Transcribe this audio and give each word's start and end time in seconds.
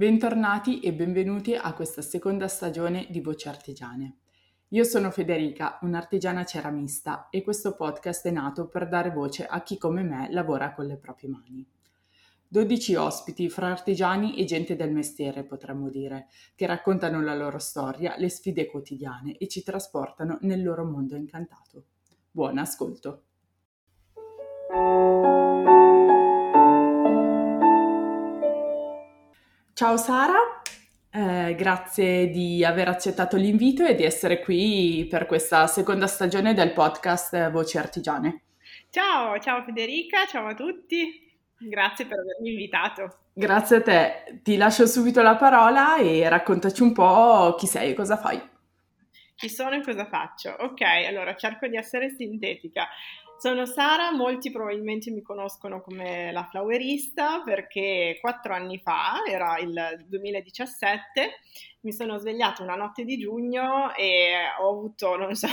Bentornati 0.00 0.80
e 0.80 0.94
benvenuti 0.94 1.54
a 1.54 1.74
questa 1.74 2.00
seconda 2.00 2.48
stagione 2.48 3.06
di 3.10 3.20
Voci 3.20 3.48
Artigiane. 3.48 4.16
Io 4.68 4.82
sono 4.82 5.10
Federica, 5.10 5.78
un'artigiana 5.82 6.46
ceramista 6.46 7.28
e 7.28 7.42
questo 7.42 7.76
podcast 7.76 8.26
è 8.26 8.30
nato 8.30 8.68
per 8.68 8.88
dare 8.88 9.10
voce 9.10 9.44
a 9.44 9.62
chi 9.62 9.76
come 9.76 10.02
me 10.02 10.32
lavora 10.32 10.72
con 10.72 10.86
le 10.86 10.96
proprie 10.96 11.28
mani. 11.28 11.68
12 12.48 12.94
ospiti 12.94 13.50
fra 13.50 13.66
artigiani 13.66 14.38
e 14.38 14.46
gente 14.46 14.74
del 14.74 14.90
mestiere, 14.90 15.44
potremmo 15.44 15.90
dire, 15.90 16.28
che 16.54 16.64
raccontano 16.64 17.20
la 17.20 17.34
loro 17.34 17.58
storia, 17.58 18.14
le 18.16 18.30
sfide 18.30 18.64
quotidiane 18.64 19.36
e 19.36 19.48
ci 19.48 19.62
trasportano 19.62 20.38
nel 20.40 20.62
loro 20.62 20.86
mondo 20.86 21.14
incantato. 21.14 21.84
Buon 22.30 22.56
ascolto! 22.56 23.24
Ciao 29.80 29.96
Sara, 29.96 30.60
eh, 31.10 31.54
grazie 31.54 32.28
di 32.28 32.62
aver 32.62 32.88
accettato 32.88 33.38
l'invito 33.38 33.82
e 33.82 33.94
di 33.94 34.04
essere 34.04 34.40
qui 34.40 35.06
per 35.08 35.24
questa 35.24 35.66
seconda 35.68 36.06
stagione 36.06 36.52
del 36.52 36.74
podcast 36.74 37.50
Voci 37.50 37.78
Artigiane. 37.78 38.42
Ciao, 38.90 39.38
ciao 39.38 39.62
Federica, 39.64 40.26
ciao 40.26 40.48
a 40.48 40.54
tutti. 40.54 41.34
Grazie 41.58 42.04
per 42.04 42.18
avermi 42.18 42.50
invitato. 42.50 43.20
Grazie 43.32 43.76
a 43.76 43.80
te. 43.80 44.40
Ti 44.42 44.58
lascio 44.58 44.86
subito 44.86 45.22
la 45.22 45.36
parola 45.36 45.96
e 45.96 46.28
raccontaci 46.28 46.82
un 46.82 46.92
po' 46.92 47.54
chi 47.58 47.66
sei 47.66 47.92
e 47.92 47.94
cosa 47.94 48.18
fai. 48.18 48.38
Chi 49.34 49.48
sono 49.48 49.76
e 49.76 49.82
cosa 49.82 50.04
faccio? 50.04 50.54
Ok, 50.58 50.82
allora 51.08 51.34
cerco 51.36 51.66
di 51.66 51.78
essere 51.78 52.10
sintetica. 52.10 52.86
Sono 53.40 53.64
Sara, 53.64 54.12
molti 54.12 54.50
probabilmente 54.50 55.10
mi 55.10 55.22
conoscono 55.22 55.80
come 55.80 56.30
la 56.30 56.44
flowerista 56.44 57.40
perché 57.42 58.18
quattro 58.20 58.52
anni 58.52 58.76
fa, 58.76 59.22
era 59.26 59.56
il 59.58 60.04
2017, 60.06 61.38
mi 61.82 61.92
sono 61.92 62.18
svegliata 62.18 62.62
una 62.62 62.74
notte 62.74 63.04
di 63.04 63.16
giugno 63.16 63.94
e 63.94 64.32
ho 64.58 64.68
avuto, 64.70 65.16
non 65.18 65.34
so, 65.34 65.48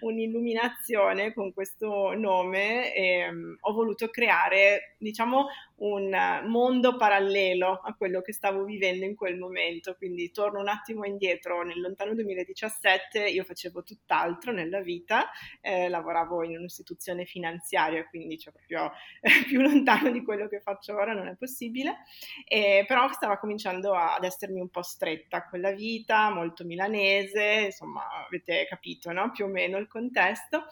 un'illuminazione 0.00 1.32
con 1.34 1.52
questo 1.52 2.14
nome 2.14 2.94
e 2.94 3.28
um, 3.28 3.56
ho 3.60 3.72
voluto 3.72 4.08
creare, 4.08 4.96
diciamo, 4.98 5.46
un 5.78 6.42
mondo 6.46 6.96
parallelo 6.96 7.80
a 7.84 7.94
quello 7.94 8.20
che 8.20 8.32
stavo 8.32 8.64
vivendo 8.64 9.04
in 9.04 9.14
quel 9.14 9.38
momento. 9.38 9.94
Quindi 9.94 10.30
torno 10.30 10.60
un 10.60 10.68
attimo 10.68 11.04
indietro, 11.04 11.62
nel 11.62 11.80
lontano 11.80 12.14
2017 12.14 13.28
io 13.28 13.44
facevo 13.44 13.82
tutt'altro 13.82 14.52
nella 14.52 14.80
vita, 14.80 15.30
eh, 15.60 15.88
lavoravo 15.88 16.42
in 16.44 16.56
un'istituzione 16.56 17.24
finanziaria, 17.24 18.06
quindi 18.08 18.38
cioè 18.38 18.52
proprio 18.52 18.92
eh, 19.20 19.44
più 19.46 19.60
lontano 19.60 20.10
di 20.10 20.22
quello 20.22 20.48
che 20.48 20.60
faccio 20.60 20.94
ora 20.94 21.12
non 21.12 21.28
è 21.28 21.36
possibile, 21.36 21.98
eh, 22.46 22.84
però 22.86 23.08
stava 23.12 23.38
cominciando 23.38 23.94
ad 23.94 24.24
essermi 24.24 24.60
un 24.60 24.68
po' 24.68 24.82
stretta 24.82 25.44
quella 25.58 25.72
vita, 25.72 26.30
molto 26.30 26.64
milanese, 26.64 27.64
insomma 27.66 28.02
avete 28.26 28.66
capito 28.68 29.10
no? 29.12 29.30
più 29.32 29.44
o 29.44 29.48
meno 29.48 29.76
il 29.78 29.88
contesto 29.88 30.66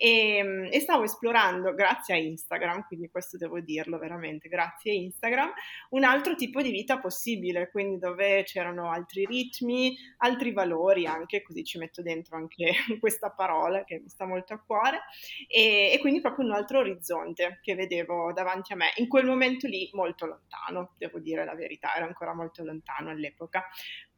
e, 0.00 0.68
e, 0.70 0.80
stavo 0.80 1.02
esplorando, 1.02 1.74
grazie 1.74 2.14
a 2.14 2.16
Instagram, 2.16 2.86
quindi 2.86 3.10
questo 3.10 3.36
devo 3.36 3.60
dirlo 3.60 3.98
veramente, 3.98 4.48
grazie 4.48 4.92
a 4.92 4.94
Instagram, 4.94 5.52
un 5.90 6.04
altro 6.04 6.34
tipo 6.36 6.62
di 6.62 6.70
vita 6.70 6.98
possibile, 6.98 7.68
quindi 7.70 7.98
dove 7.98 8.42
c'erano 8.44 8.90
altri 8.90 9.26
ritmi, 9.26 9.94
altri 10.18 10.52
valori 10.52 11.04
anche, 11.04 11.42
così 11.42 11.64
ci 11.64 11.76
metto 11.76 12.00
dentro 12.00 12.36
anche 12.36 12.72
questa 12.98 13.30
parola 13.30 13.84
che 13.84 14.00
mi 14.00 14.08
sta 14.08 14.24
molto 14.24 14.54
a 14.54 14.62
cuore, 14.64 15.02
e, 15.46 15.92
e 15.92 15.98
quindi 16.00 16.22
proprio 16.22 16.46
un 16.46 16.52
altro 16.52 16.78
orizzonte 16.78 17.58
che 17.60 17.74
vedevo 17.74 18.32
davanti 18.32 18.72
a 18.72 18.76
me, 18.76 18.92
in 18.96 19.06
quel 19.06 19.26
momento 19.26 19.66
lì 19.66 19.90
molto 19.92 20.24
lontano, 20.24 20.94
devo 20.96 21.18
dire 21.18 21.44
la 21.44 21.54
verità, 21.54 21.94
era 21.94 22.06
ancora 22.06 22.32
molto 22.34 22.64
lontano 22.64 23.10
all'epoca. 23.10 23.66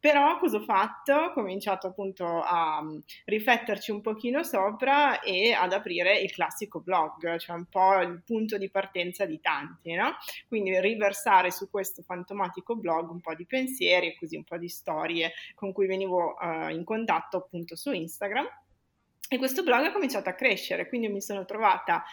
Però 0.03 0.37
cosa 0.37 0.57
ho 0.57 0.63
fatto? 0.63 1.13
Ho 1.13 1.31
cominciato 1.31 1.87
appunto 1.87 2.25
a 2.41 2.81
mm, 2.83 2.99
rifletterci 3.23 3.91
un 3.91 4.01
pochino 4.01 4.43
sopra 4.43 5.21
e 5.21 5.53
ad 5.53 5.71
aprire 5.73 6.19
il 6.19 6.31
classico 6.31 6.79
blog, 6.79 7.37
cioè 7.37 7.55
un 7.55 7.65
po' 7.65 7.99
il 7.99 8.21
punto 8.25 8.57
di 8.57 8.69
partenza 8.69 9.25
di 9.25 9.39
tanti, 9.39 9.93
no? 9.93 10.15
Quindi 10.47 10.79
riversare 10.79 11.51
su 11.51 11.69
questo 11.69 12.01
fantomatico 12.01 12.75
blog 12.75 13.09
un 13.09 13.19
po' 13.21 13.35
di 13.35 13.45
pensieri 13.45 14.07
e 14.07 14.17
così 14.17 14.35
un 14.35 14.43
po' 14.43 14.57
di 14.57 14.69
storie 14.69 15.33
con 15.55 15.71
cui 15.71 15.87
venivo 15.87 16.35
uh, 16.39 16.69
in 16.69 16.83
contatto 16.83 17.37
appunto 17.37 17.75
su 17.75 17.91
Instagram. 17.91 18.47
E 19.29 19.37
questo 19.37 19.63
blog 19.63 19.85
ha 19.85 19.91
cominciato 19.91 20.29
a 20.29 20.33
crescere, 20.33 20.87
quindi 20.87 21.07
mi 21.07 21.21
sono 21.21 21.43
trovata 21.45 22.03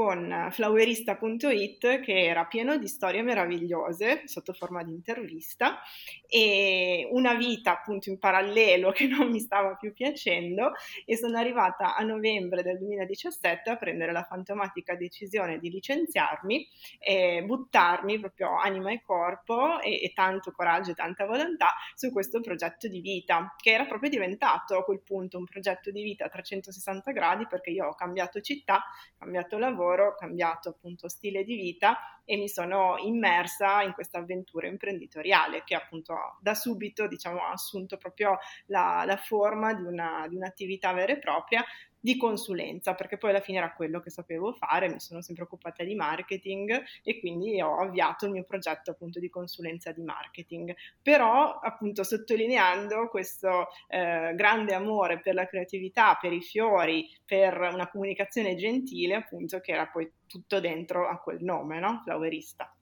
con 0.00 0.48
flowerista.it 0.50 2.00
che 2.00 2.24
era 2.24 2.46
pieno 2.46 2.78
di 2.78 2.88
storie 2.88 3.20
meravigliose 3.20 4.22
sotto 4.24 4.54
forma 4.54 4.82
di 4.82 4.92
intervista 4.92 5.80
e 6.26 7.06
una 7.10 7.34
vita 7.34 7.72
appunto 7.72 8.08
in 8.08 8.18
parallelo 8.18 8.92
che 8.96 9.06
non 9.06 9.28
mi 9.28 9.40
stava 9.40 9.74
più 9.74 9.92
piacendo 9.92 10.72
e 11.04 11.18
sono 11.18 11.36
arrivata 11.36 11.96
a 11.96 12.02
novembre 12.02 12.62
del 12.62 12.78
2017 12.78 13.68
a 13.68 13.76
prendere 13.76 14.12
la 14.12 14.22
fantomatica 14.22 14.94
decisione 14.94 15.58
di 15.58 15.68
licenziarmi 15.68 16.66
e 16.98 17.42
buttarmi 17.44 18.20
proprio 18.20 18.56
anima 18.56 18.92
e 18.92 19.02
corpo 19.04 19.82
e, 19.82 20.02
e 20.02 20.12
tanto 20.14 20.50
coraggio 20.52 20.92
e 20.92 20.94
tanta 20.94 21.26
volontà 21.26 21.74
su 21.94 22.10
questo 22.10 22.40
progetto 22.40 22.88
di 22.88 23.02
vita 23.02 23.54
che 23.60 23.72
era 23.72 23.84
proprio 23.84 24.08
diventato 24.08 24.78
a 24.78 24.82
quel 24.82 25.02
punto 25.02 25.36
un 25.36 25.44
progetto 25.44 25.90
di 25.90 26.02
vita 26.02 26.24
a 26.24 26.30
360 26.30 27.12
gradi 27.12 27.46
perché 27.46 27.68
io 27.68 27.88
ho 27.88 27.94
cambiato 27.94 28.40
città, 28.40 28.82
cambiato 29.18 29.58
lavoro 29.58 29.88
lavoro, 29.90 30.08
ho 30.08 30.14
cambiato 30.14 30.70
appunto 30.70 31.08
stile 31.08 31.44
di 31.44 31.56
vita 31.56 31.98
e 32.24 32.36
mi 32.36 32.48
sono 32.48 32.96
immersa 32.98 33.82
in 33.82 33.92
questa 33.92 34.18
avventura 34.18 34.68
imprenditoriale 34.68 35.64
che 35.64 35.74
appunto 35.74 36.14
da 36.40 36.54
subito 36.54 37.08
diciamo, 37.08 37.40
ha 37.40 37.50
assunto 37.50 37.96
proprio 37.96 38.38
la, 38.66 39.02
la 39.04 39.16
forma 39.16 39.74
di, 39.74 39.82
una, 39.82 40.26
di 40.28 40.36
un'attività 40.36 40.92
vera 40.92 41.12
e 41.12 41.18
propria 41.18 41.64
di 42.00 42.16
consulenza, 42.16 42.94
perché 42.94 43.18
poi 43.18 43.30
alla 43.30 43.40
fine 43.40 43.58
era 43.58 43.72
quello 43.74 44.00
che 44.00 44.10
sapevo 44.10 44.52
fare, 44.52 44.88
mi 44.88 45.00
sono 45.00 45.20
sempre 45.20 45.44
occupata 45.44 45.84
di 45.84 45.94
marketing 45.94 46.82
e 47.02 47.20
quindi 47.20 47.60
ho 47.60 47.76
avviato 47.76 48.24
il 48.24 48.32
mio 48.32 48.44
progetto 48.44 48.90
appunto 48.90 49.20
di 49.20 49.28
consulenza 49.28 49.92
di 49.92 50.02
marketing, 50.02 50.74
però 51.02 51.58
appunto 51.58 52.02
sottolineando 52.02 53.08
questo 53.08 53.68
eh, 53.88 54.32
grande 54.34 54.74
amore 54.74 55.20
per 55.20 55.34
la 55.34 55.46
creatività, 55.46 56.16
per 56.20 56.32
i 56.32 56.40
fiori, 56.40 57.06
per 57.24 57.58
una 57.72 57.88
comunicazione 57.88 58.56
gentile 58.56 59.14
appunto 59.14 59.60
che 59.60 59.72
era 59.72 59.86
poi 59.86 60.10
tutto 60.26 60.60
dentro 60.60 61.08
a 61.08 61.18
quel 61.18 61.42
nome, 61.42 61.80
no? 61.80 62.00
Flowerista. 62.04 62.74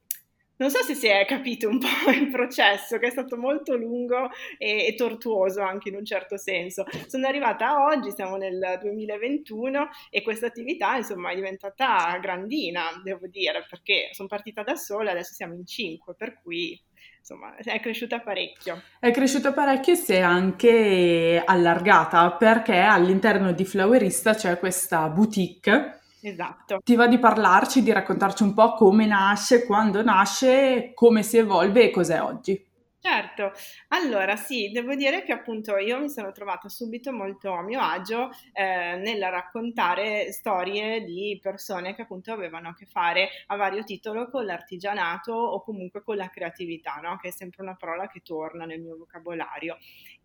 Non 0.59 0.71
so 0.71 0.83
se 0.83 0.95
si 0.95 1.07
è 1.07 1.25
capito 1.25 1.69
un 1.69 1.79
po' 1.79 1.87
il 2.11 2.31
processo, 2.31 2.99
che 2.99 3.07
è 3.07 3.11
stato 3.11 3.37
molto 3.37 3.77
lungo 3.77 4.29
e, 4.59 4.87
e, 4.87 4.95
tortuoso 4.95 5.63
anche 5.63 5.89
in 5.89 5.95
un 5.95 6.05
certo 6.05 6.37
senso. 6.37 6.85
Sono 7.07 7.29
arrivata 7.29 7.69
a 7.69 7.85
oggi, 7.85 8.11
siamo 8.11 8.37
nel 8.37 8.79
2021 8.81 9.89
e 10.11 10.23
questa 10.23 10.47
attività 10.47 10.97
insomma 10.97 11.31
è 11.31 11.37
diventata 11.37 12.19
grandina, 12.21 13.01
devo 13.05 13.29
dire, 13.29 13.67
perché 13.71 14.09
sono 14.13 14.27
partita 14.27 14.65
da 14.65 14.75
sola, 14.75 15.13
adesso 15.13 15.33
siamo 15.33 15.55
in 15.55 15.65
cinque, 15.65 16.15
per 16.17 16.41
cui 16.43 16.81
insomma 17.19 17.55
è 17.57 17.79
cresciuta 17.79 18.19
parecchio. 18.19 18.83
È 18.99 19.13
cresciuta 19.13 19.53
parecchio 19.53 19.93
e 19.93 19.97
si 19.97 20.13
è 20.15 20.21
anche 20.21 21.41
allargata 21.45 22.33
perché 22.33 22.79
all'interno 22.79 23.53
di 23.53 23.65
Flowerista 23.65 24.35
c'è 24.35 24.59
questa 24.59 25.09
boutique 25.09 26.01
Esatto. 26.21 26.81
Ti 26.83 26.95
va 26.95 27.07
di 27.07 27.19
parlarci, 27.19 27.83
di 27.83 27.93
raccontarci 27.93 28.43
un 28.43 28.55
po' 28.55 28.75
come 28.75 29.07
nasce, 29.07 29.65
quando 29.65 30.03
nasce, 30.03 30.93
come 30.95 31.23
si 31.23 31.37
evolve 31.37 31.85
e 31.85 31.91
cos'è 31.91 32.21
oggi? 32.21 32.67
Certo, 33.01 33.53
allora 33.89 34.35
sì, 34.35 34.71
devo 34.73 34.97
dire 34.97 35.23
che 35.23 35.33
appunto 35.33 35.77
io 35.77 36.01
mi 36.01 36.09
sono 36.09 36.33
trovata 36.33 36.69
subito 36.69 37.13
molto 37.13 37.53
a 37.53 37.63
mio 37.63 37.81
agio 37.81 38.29
eh, 38.53 38.97
nel 38.97 39.23
raccontare 39.23 40.33
storie 40.33 41.05
di 41.05 41.39
persone 41.41 41.95
che 41.95 42.03
appunto 42.03 42.33
avevano 42.33 42.71
a 42.71 42.75
che 42.75 42.87
fare 42.87 43.29
a 43.47 43.57
vario 43.57 43.85
titolo 43.85 44.29
con 44.29 44.45
l'artigianato 44.45 45.33
o 45.33 45.63
comunque 45.63 46.03
con 46.03 46.17
la 46.17 46.29
creatività, 46.29 46.95
no? 47.01 47.17
che 47.19 47.29
è 47.29 47.31
sempre 47.31 47.63
una 47.63 47.77
parola 47.77 48.09
che 48.09 48.21
torna 48.21 48.65
nel 48.65 48.81
mio 48.81 48.97
vocabolario. 48.97 49.79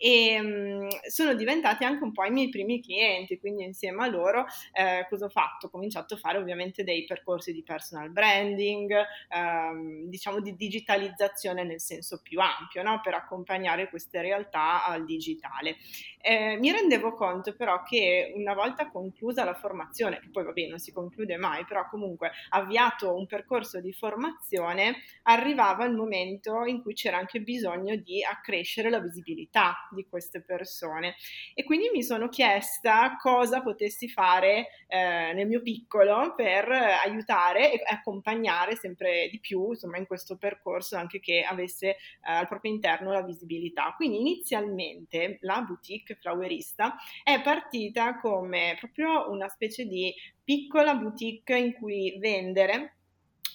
E 0.06 0.42
mh, 0.42 0.48
mm, 0.48 0.88
sono 1.08 1.34
diventati 1.34 1.86
anche 1.86 2.04
un 2.04 2.12
po' 2.12 2.26
i 2.26 2.30
miei 2.30 2.50
primi 2.50 2.82
clienti, 2.82 3.40
quindi 3.40 3.64
insieme 3.64 4.04
a 4.04 4.08
loro 4.08 4.46
eh, 4.74 5.08
cosa 5.08 5.28
ho 5.28 5.30
fatto? 5.30 5.68
Ho 5.68 5.70
cominciato 5.70 6.16
a 6.16 6.18
fare 6.18 6.38
ovviamente 6.38 6.84
dei 6.84 7.06
percorsi 7.06 7.54
di 7.54 7.64
personal 7.64 8.10
branding, 8.10 8.94
ehm, 9.30 10.10
diciamo 10.10 10.42
di 10.42 10.58
digitalizzazione 10.58 11.64
nel 11.64 11.80
senso 11.80 12.20
più 12.22 12.42
ampio 12.42 12.84
no? 12.84 13.00
per 13.02 13.14
accompagnare 13.14 13.88
queste 13.88 14.20
realtà 14.20 14.86
al 14.86 15.06
digitale. 15.06 15.78
Eh, 16.20 16.58
mi 16.58 16.72
rendevo 16.72 17.14
conto 17.14 17.56
però 17.56 17.82
che 17.84 18.34
una 18.36 18.54
volta 18.54 18.90
conclusa 18.90 19.46
la 19.46 19.54
formazione, 19.54 20.20
che 20.20 20.30
poi 20.30 20.44
va 20.44 20.52
bene, 20.52 20.72
non 20.72 20.80
si 20.80 20.92
conclude 20.92 21.38
mai, 21.38 21.64
però 21.64 21.88
comunque 21.88 22.32
avviato 22.50 23.16
un 23.16 23.26
percorso 23.26 23.80
di 23.80 23.94
formazione, 23.94 24.98
arrivava 25.24 25.86
il 25.86 25.94
momento 25.94 26.66
in 26.66 26.82
cui 26.82 26.94
c'era 26.94 27.18
anche 27.18 27.40
bisogno 27.40 27.96
di 27.96 28.22
accrescere 28.22 28.90
la 28.90 29.00
visibilità 29.00 29.88
di 29.94 30.06
queste 30.08 30.42
persone. 30.42 31.16
E 31.54 31.64
quindi 31.64 31.90
mi 31.94 32.04
sono 32.04 32.30
chiesta 32.30 33.16
cosa 33.20 33.62
potessi 33.62 34.10
fare 34.10 34.68
eh, 34.88 35.32
nel 35.34 35.48
mio 35.48 35.62
piccolo 35.62 36.34
per 36.36 36.70
aiutare 36.70 37.74
e 37.74 37.82
accompagnare 37.86 38.76
sempre 38.76 39.30
di 39.30 39.40
più 39.40 39.70
insomma, 39.70 39.98
in 39.98 40.06
questo 40.06 40.38
percorso 40.38 40.96
anche 40.96 41.20
che 41.20 41.44
avesse 41.44 41.90
eh, 41.90 41.96
al 42.22 42.48
proprio 42.48 42.72
interno 42.72 43.12
la 43.12 43.24
visibilità. 43.24 43.94
Quindi 43.96 44.20
inizialmente 44.20 45.38
la 45.42 45.62
boutique 45.62 46.16
flowerista 46.16 46.96
è 47.24 47.42
partita 47.42 48.20
come 48.20 48.78
proprio 48.80 49.30
una 49.32 49.48
specie 49.50 49.86
di 49.86 50.14
piccola 50.44 50.96
boutique 50.96 51.58
in 51.58 51.74
cui 51.74 52.18
vendere 52.20 52.98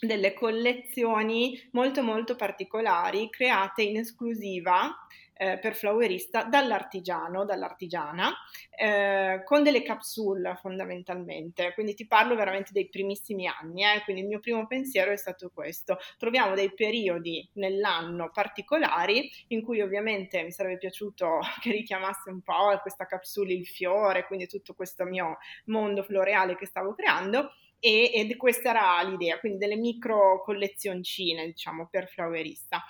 delle 0.01 0.33
collezioni 0.33 1.61
molto 1.73 2.03
molto 2.03 2.37
particolari 2.37 3.29
create 3.31 3.83
in 3.83 3.99
esclusiva 3.99 4.95
eh, 5.39 5.59
per 5.59 5.75
flowerista 5.75 6.43
dall'artigiano, 6.43 7.45
dall'artigiana, 7.45 8.35
eh, 8.71 9.43
con 9.45 9.63
delle 9.63 9.83
capsule 9.83 10.57
fondamentalmente. 10.61 11.73
Quindi 11.75 11.95
ti 11.95 12.07
parlo 12.07 12.35
veramente 12.35 12.73
dei 12.73 12.89
primissimi 12.89 13.47
anni, 13.47 13.85
eh? 13.85 14.03
quindi 14.03 14.23
il 14.23 14.29
mio 14.29 14.41
primo 14.41 14.67
pensiero 14.67 15.13
è 15.13 15.17
stato 15.17 15.51
questo. 15.55 15.99
Troviamo 16.19 16.55
dei 16.55 16.75
periodi 16.75 17.49
nell'anno 17.55 18.31
particolari 18.33 19.31
in 19.49 19.63
cui 19.63 19.81
ovviamente 19.81 20.43
mi 20.43 20.51
sarebbe 20.51 20.79
piaciuto 20.79 21.39
che 21.63 21.71
richiamasse 21.71 22.31
un 22.31 22.43
po' 22.43 22.77
questa 22.83 23.07
capsule 23.07 23.53
il 23.53 23.67
fiore, 23.67 24.27
quindi 24.27 24.49
tutto 24.49 24.75
questo 24.75 25.05
mio 25.05 25.39
mondo 25.67 26.03
floreale 26.03 26.57
che 26.57 26.67
stavo 26.67 26.95
creando 26.95 27.53
e, 27.79 28.11
ed 28.13 28.37
questa 28.37 28.71
era 28.71 29.01
l'idea, 29.03 29.39
quindi 29.39 29.59
delle 29.59 29.77
micro 29.77 30.43
collezioncine, 30.43 31.47
diciamo, 31.47 31.87
per 31.89 32.09
flowerista. 32.09 32.83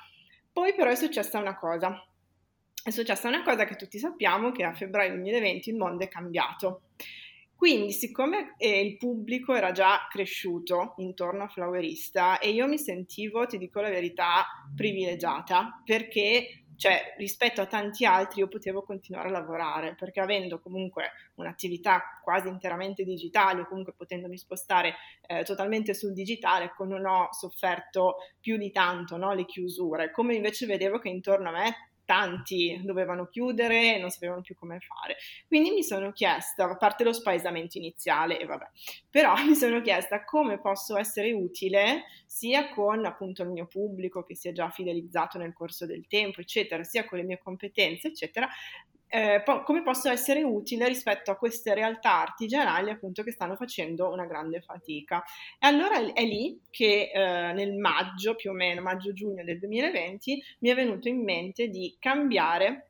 Poi 0.51 0.75
però 0.75 0.91
è 0.91 0.97
successa 0.97 1.39
una 1.39 1.57
cosa, 1.57 2.03
è 2.89 2.91
successa 2.91 3.29
una 3.29 3.43
cosa 3.43 3.65
che 3.65 3.77
tutti 3.77 3.99
sappiamo, 3.99 4.51
che 4.51 4.65
a 4.65 4.75
febbraio 4.75 5.15
2020 5.15 5.71
il 5.71 5.77
mondo 5.77 6.05
è 6.05 6.09
cambiato. 6.09 6.83
Quindi, 7.55 7.93
siccome 7.93 8.55
eh, 8.57 8.81
il 8.81 8.97
pubblico 8.97 9.55
era 9.55 9.73
già 9.73 10.07
cresciuto 10.09 10.95
intorno 10.99 11.43
a 11.43 11.49
Flowerista 11.49 12.39
e 12.39 12.51
io 12.51 12.69
mi 12.69 12.79
sentivo, 12.79 13.47
ti 13.47 13.59
dico 13.59 13.81
la 13.81 13.91
verità, 13.91 14.47
privilegiata 14.75 15.83
perché 15.85 16.63
cioè 16.77 17.17
rispetto 17.17 17.61
a 17.61 17.67
tanti 17.67 18.05
altri 18.05 18.39
io 18.39 18.47
potevo 18.47 18.85
continuare 18.85 19.29
a 19.29 19.33
lavorare 19.33 19.97
perché 19.97 20.21
avendo 20.21 20.61
comunque 20.61 21.11
un'attività 21.35 22.21
quasi 22.23 22.47
interamente 22.47 23.03
digitale 23.03 23.63
o 23.63 23.67
comunque 23.67 23.95
potendomi 23.95 24.39
spostare 24.39 24.95
eh, 25.27 25.43
totalmente 25.43 25.93
sul 25.93 26.13
digitale, 26.13 26.67
ecco, 26.67 26.85
non 26.85 27.05
ho 27.05 27.29
sofferto 27.33 28.19
più 28.39 28.57
di 28.57 28.71
tanto 28.71 29.17
no, 29.17 29.35
le 29.35 29.45
chiusure, 29.45 30.13
come 30.13 30.37
invece 30.37 30.67
vedevo 30.67 31.01
che 31.01 31.09
intorno 31.09 31.49
a 31.49 31.53
me 31.53 31.88
tanti 32.09 32.81
dovevano 32.85 33.27
chiudere 33.27 33.97
e 33.97 33.99
non 33.99 34.09
sapevano 34.09 34.41
più 34.41 34.55
come 34.55 34.81
fare. 34.81 35.17
Quindi 35.47 35.73
mi 35.73 35.83
sono 35.83 36.11
chiesta, 36.11 36.65
a 36.65 36.77
parte 36.79 37.05
lo 37.05 37.13
spaesamento 37.13 37.77
iniziale, 37.77 38.41
e 38.41 38.47
vabbè, 38.47 38.65
però 39.11 39.35
mi 39.45 39.55
sono 39.55 39.83
chiesta 39.83 40.25
come 40.25 40.59
posso 40.59 40.97
essere 40.97 41.33
utile 41.33 42.05
sia 42.25 42.71
con 42.71 43.05
appunto 43.05 43.43
il 43.43 43.51
mio 43.51 43.67
pubblico 43.67 44.23
che 44.23 44.35
si 44.35 44.49
è 44.49 44.53
già 44.53 44.71
fidelizzato 44.71 45.37
nel 45.37 45.53
corso 45.53 45.85
del 45.85 46.07
tempo, 46.07 46.41
eccetera, 46.41 46.83
sia 46.83 47.05
con 47.05 47.19
le 47.19 47.25
mie 47.25 47.39
competenze, 47.39 48.09
eccetera, 48.09 48.49
eh, 49.09 49.43
po- 49.45 49.63
come 49.63 49.83
posso 49.83 50.09
essere 50.11 50.43
utile 50.43 50.87
rispetto 50.87 51.31
a 51.31 51.37
queste 51.37 51.75
realtà 51.75 52.21
artigianali 52.21 52.91
appunto 52.91 53.23
che 53.23 53.33
stanno 53.33 53.57
facendo 53.57 54.11
una 54.11 54.27
grande 54.27 54.61
fatica. 54.61 55.23
E 55.59 55.67
allora 55.67 55.97
è 56.13 56.25
lì 56.25 56.61
che 56.71 57.11
eh, 57.13 57.53
nel 57.53 57.75
maggio, 57.75 58.35
più 58.35 58.51
o 58.51 58.55
meno 58.55 58.83
maggio-giugno 58.83 59.45
del 59.45 59.59
2020, 59.59 60.43
mi 60.61 60.69
è 60.69 60.75
venuto 60.75 61.09
in 61.09 61.23
mente 61.23 61.69
di 61.69 61.97
cambiare 61.99 62.89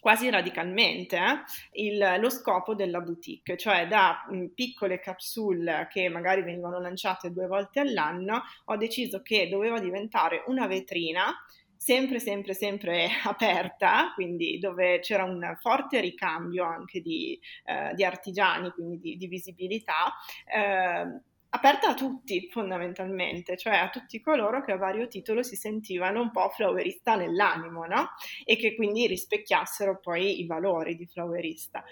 quasi 0.00 0.30
radicalmente 0.30 1.16
eh, 1.16 1.86
il, 1.86 2.16
lo 2.20 2.30
scopo 2.30 2.74
della 2.74 3.00
boutique, 3.00 3.56
cioè 3.56 3.86
da 3.86 4.26
mh, 4.28 4.46
piccole 4.54 5.00
capsule 5.00 5.88
che 5.90 6.08
magari 6.08 6.42
venivano 6.42 6.80
lanciate 6.80 7.32
due 7.32 7.46
volte 7.46 7.80
all'anno, 7.80 8.42
ho 8.66 8.76
deciso 8.76 9.22
che 9.22 9.48
doveva 9.48 9.80
diventare 9.80 10.44
una 10.46 10.66
vetrina 10.66 11.34
sempre, 11.78 12.18
sempre, 12.18 12.52
sempre 12.52 13.08
aperta, 13.24 14.12
quindi 14.14 14.58
dove 14.58 14.98
c'era 15.00 15.24
un 15.24 15.56
forte 15.60 16.00
ricambio 16.00 16.64
anche 16.64 17.00
di, 17.00 17.38
eh, 17.64 17.94
di 17.94 18.04
artigiani, 18.04 18.70
quindi 18.70 18.98
di, 18.98 19.16
di 19.16 19.26
visibilità. 19.26 20.12
Eh, 20.44 21.20
aperta 21.50 21.88
a 21.88 21.94
tutti 21.94 22.48
fondamentalmente, 22.50 23.56
cioè 23.56 23.76
a 23.76 23.88
tutti 23.88 24.20
coloro 24.20 24.62
che 24.62 24.72
a 24.72 24.76
vario 24.76 25.08
titolo 25.08 25.42
si 25.42 25.56
sentivano 25.56 26.20
un 26.20 26.30
po' 26.30 26.50
flowerista 26.50 27.16
nell'animo, 27.16 27.86
no? 27.86 28.10
E 28.44 28.56
che 28.56 28.74
quindi 28.74 29.06
rispecchiassero 29.06 29.98
poi 29.98 30.40
i 30.40 30.46
valori 30.46 30.94
di 30.96 31.06
flowerista. 31.06 31.82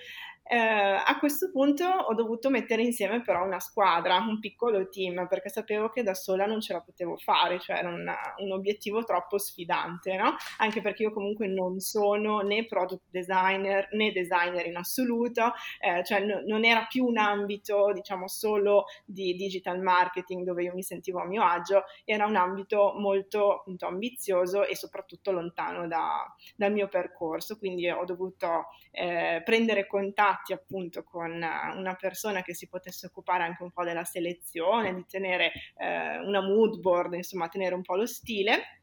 Eh, 0.48 0.56
a 0.56 1.18
questo 1.18 1.50
punto 1.50 1.84
ho 1.84 2.14
dovuto 2.14 2.50
mettere 2.50 2.80
insieme 2.82 3.20
però 3.20 3.44
una 3.44 3.58
squadra, 3.58 4.18
un 4.18 4.38
piccolo 4.38 4.88
team, 4.88 5.26
perché 5.26 5.48
sapevo 5.48 5.88
che 5.88 6.04
da 6.04 6.14
sola 6.14 6.46
non 6.46 6.60
ce 6.60 6.72
la 6.72 6.80
potevo 6.80 7.16
fare, 7.16 7.58
cioè 7.58 7.78
era 7.78 7.88
una, 7.88 8.16
un 8.36 8.52
obiettivo 8.52 9.02
troppo 9.02 9.38
sfidante, 9.38 10.14
no? 10.14 10.36
Anche 10.58 10.80
perché 10.80 11.02
io 11.02 11.12
comunque 11.12 11.48
non 11.48 11.80
sono 11.80 12.42
né 12.42 12.64
product 12.64 13.06
designer 13.10 13.88
né 13.92 14.12
designer 14.12 14.66
in 14.66 14.76
assoluto, 14.76 15.52
eh, 15.80 16.04
cioè 16.04 16.20
no, 16.20 16.40
non 16.46 16.64
era 16.64 16.86
più 16.88 17.06
un 17.06 17.18
ambito, 17.18 17.90
diciamo, 17.92 18.28
solo 18.28 18.84
di 19.04 19.34
digital 19.34 19.80
marketing 19.80 20.44
dove 20.44 20.62
io 20.62 20.74
mi 20.74 20.82
sentivo 20.84 21.20
a 21.20 21.26
mio 21.26 21.42
agio, 21.42 21.82
era 22.04 22.24
un 22.24 22.36
ambito 22.36 22.94
molto 22.96 23.58
appunto 23.58 23.86
ambizioso 23.86 24.64
e 24.64 24.76
soprattutto 24.76 25.32
lontano 25.32 25.88
da, 25.88 26.24
dal 26.54 26.72
mio 26.72 26.86
percorso, 26.86 27.58
quindi 27.58 27.90
ho 27.90 28.04
dovuto 28.04 28.66
eh, 28.92 29.42
prendere 29.44 29.88
contatto 29.88 30.34
contatti 30.36 30.52
appunto 30.52 31.02
con 31.02 31.32
una 31.32 31.96
persona 31.98 32.42
che 32.42 32.54
si 32.54 32.68
potesse 32.68 33.06
occupare 33.06 33.44
anche 33.44 33.62
un 33.62 33.70
po' 33.70 33.84
della 33.84 34.04
selezione, 34.04 34.94
di 34.94 35.04
tenere 35.06 35.52
eh, 35.76 36.18
una 36.18 36.40
mood 36.40 36.78
board, 36.78 37.14
insomma 37.14 37.48
tenere 37.48 37.74
un 37.74 37.82
po' 37.82 37.96
lo 37.96 38.06
stile 38.06 38.82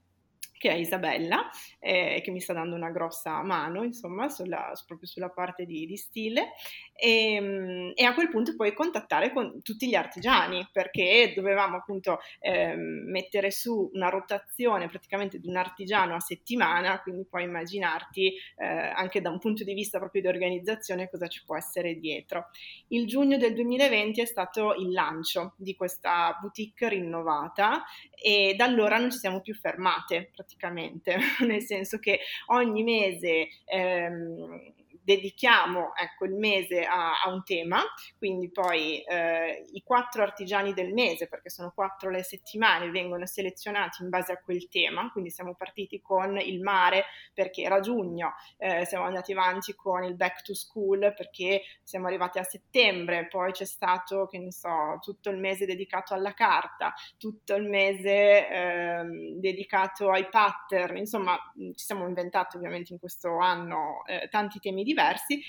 che 0.63 0.69
è 0.69 0.75
Isabella, 0.75 1.49
eh, 1.77 2.21
che 2.23 2.31
mi 2.31 2.39
sta 2.39 2.53
dando 2.53 2.73
una 2.73 2.89
grossa 2.89 3.41
mano, 3.43 3.83
insomma, 3.83 4.29
sulla, 4.29 4.71
proprio 4.87 5.09
sulla 5.09 5.27
parte 5.27 5.65
di, 5.65 5.85
di 5.85 5.97
stile. 5.97 6.53
E, 6.95 7.33
ehm, 7.33 7.91
e, 7.95 8.05
a 8.05 8.13
quel 8.13 8.29
punto 8.29 8.55
poi 8.55 8.73
contattare 8.73 9.33
con 9.33 9.61
tutti 9.61 9.89
gli 9.89 9.95
artigiani, 9.95 10.65
perché 10.71 11.33
dovevamo 11.35 11.75
appunto 11.75 12.19
eh, 12.39 12.75
mettere 12.77 13.51
su 13.51 13.91
una 13.93 14.07
rotazione 14.07 14.87
praticamente 14.87 15.37
di 15.37 15.49
un 15.49 15.57
artigiano 15.57 16.15
a 16.15 16.21
settimana, 16.21 17.01
quindi 17.01 17.25
puoi 17.25 17.43
immaginarti 17.43 18.33
eh, 18.55 18.65
anche 18.65 19.19
da 19.19 19.31
un 19.31 19.39
punto 19.39 19.65
di 19.65 19.73
vista 19.73 19.99
proprio 19.99 20.21
di 20.21 20.29
organizzazione 20.29 21.09
cosa 21.09 21.27
ci 21.27 21.43
può 21.43 21.57
essere 21.57 21.95
dietro. 21.95 22.51
Il 22.87 23.05
giugno 23.05 23.35
del 23.35 23.53
2020 23.53 24.21
è 24.21 24.25
stato 24.25 24.75
il 24.75 24.93
lancio 24.93 25.55
di 25.57 25.75
questa 25.75 26.37
boutique 26.39 26.87
rinnovata 26.87 27.83
e 28.15 28.53
da 28.55 28.63
allora 28.63 28.97
non 28.97 29.11
ci 29.11 29.17
siamo 29.17 29.41
più 29.41 29.53
fermate 29.53 30.29
praticamente, 30.33 30.51
nel 31.47 31.61
senso 31.61 31.99
che 31.99 32.19
ogni 32.47 32.83
mese 32.83 33.47
ehm, 33.65 34.73
dedichiamo 35.03 35.93
ecco, 35.95 36.25
il 36.25 36.33
mese 36.33 36.83
a, 36.83 37.21
a, 37.21 37.29
un 37.29 37.43
tema, 37.43 37.83
quindi 38.17 38.49
poi 38.49 39.01
eh, 39.03 39.65
i 39.73 39.83
quattro 39.83 40.23
artigiani 40.23 40.73
del 40.73 40.93
mese, 40.93 41.27
perché 41.27 41.49
sono 41.49 41.71
quattro 41.75 42.09
le 42.09 42.23
settimane, 42.23 42.89
vengono 42.89 43.25
selezionati 43.25 44.01
in 44.01 44.09
base 44.09 44.31
a 44.31 44.41
quel 44.41 44.69
tema, 44.69 45.11
quindi 45.11 45.29
siamo 45.29 45.55
partiti 45.55 46.01
con 46.01 46.37
il 46.39 46.61
mare 46.61 47.05
perché 47.33 47.63
era 47.63 47.81
giugno, 47.81 48.33
eh, 48.57 48.85
siamo 48.85 49.05
andati 49.05 49.33
avanti 49.33 49.75
con 49.75 50.03
il 50.03 50.15
back 50.15 50.41
to 50.41 50.55
school 50.55 51.13
perché 51.15 51.63
siamo 51.83 52.07
arrivati 52.07 52.39
a 52.39 52.43
settembre, 52.43 53.27
poi 53.27 53.51
c'è 53.51 53.65
stato, 53.65 54.25
che 54.27 54.39
ne 54.39 54.51
so, 54.53 54.99
tutto 55.01 55.29
il 55.29 55.37
mese 55.37 55.65
dedicato 55.65 56.13
alla 56.13 56.33
carta, 56.33 56.93
tutto 57.17 57.55
il 57.55 57.67
mese 57.67 58.47
eh, 58.47 59.03
dedicato 59.35 60.09
ai 60.11 60.29
pattern, 60.29 60.95
insomma 60.95 61.37
ci 61.53 61.83
siamo 61.83 62.07
inventati 62.07 62.55
ovviamente 62.55 62.93
in 62.93 62.99
questo 62.99 63.37
anno 63.37 64.03
eh, 64.05 64.29
tanti 64.29 64.59
temi 64.59 64.83
diversi 64.83 64.92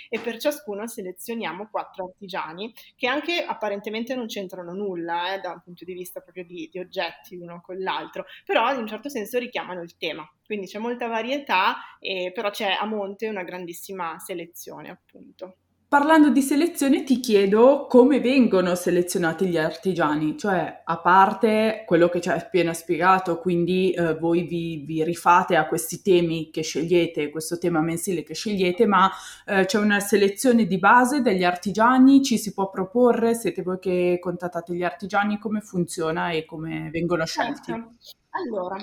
e 0.09 0.19
per 0.19 0.39
ciascuno 0.39 0.87
selezioniamo 0.87 1.69
quattro 1.71 2.07
artigiani 2.07 2.73
che 2.97 3.07
anche 3.07 3.45
apparentemente 3.45 4.15
non 4.15 4.27
c'entrano 4.27 4.73
nulla 4.73 5.35
eh, 5.35 5.41
da 5.41 5.53
un 5.53 5.61
punto 5.63 5.85
di 5.85 5.93
vista 5.93 6.21
proprio 6.21 6.45
di, 6.45 6.69
di 6.71 6.79
oggetti 6.79 7.37
l'uno 7.37 7.61
con 7.61 7.79
l'altro, 7.79 8.25
però 8.45 8.73
in 8.73 8.81
un 8.81 8.87
certo 8.87 9.09
senso 9.09 9.39
richiamano 9.39 9.83
il 9.83 9.97
tema. 9.97 10.29
Quindi 10.45 10.67
c'è 10.67 10.79
molta 10.79 11.07
varietà, 11.07 11.77
eh, 11.99 12.31
però 12.35 12.51
c'è 12.51 12.77
a 12.79 12.85
monte 12.85 13.29
una 13.29 13.43
grandissima 13.43 14.19
selezione 14.19 14.91
appunto. 14.91 15.57
Parlando 15.95 16.31
di 16.31 16.43
selezione 16.43 17.05
ti 17.05 17.21
chiedo 17.21 17.87
come 17.87 18.19
vengono 18.19 18.75
selezionati 18.75 19.47
gli 19.47 19.57
artigiani, 19.57 20.37
cioè 20.37 20.83
a 20.83 20.99
parte 20.99 21.85
quello 21.87 22.09
che 22.09 22.21
ci 22.21 22.31
hai 22.31 22.39
appena 22.41 22.75
spiegato, 22.75 23.39
quindi 23.39 23.93
eh, 23.93 24.19
voi 24.19 24.43
vi, 24.43 24.83
vi, 24.85 25.05
rifate 25.05 25.55
a 25.55 25.69
questi 25.69 26.03
temi 26.03 26.51
che 26.51 26.63
scegliete, 26.63 27.31
questo 27.31 27.59
tema 27.59 27.81
mensile 27.81 28.25
che 28.25 28.35
scegliete, 28.35 28.87
ma 28.87 29.09
eh, 29.47 29.67
c'è 29.67 29.79
una 29.79 30.01
selezione 30.01 30.67
di 30.67 30.79
base 30.81 31.21
degli 31.21 31.45
artigiani, 31.45 32.25
ci 32.25 32.39
si 32.39 32.53
può 32.53 32.71
proporre, 32.71 33.35
siete 33.35 33.63
voi 33.63 33.79
che 33.79 34.19
contattate 34.21 34.75
gli 34.75 34.83
artigiani, 34.83 35.39
come 35.39 35.61
funziona 35.61 36.31
e 36.31 36.45
come 36.45 36.91
vengono 36.91 37.25
scelti? 37.25 37.71
Certo. 37.71 37.91
Allora, 38.31 38.79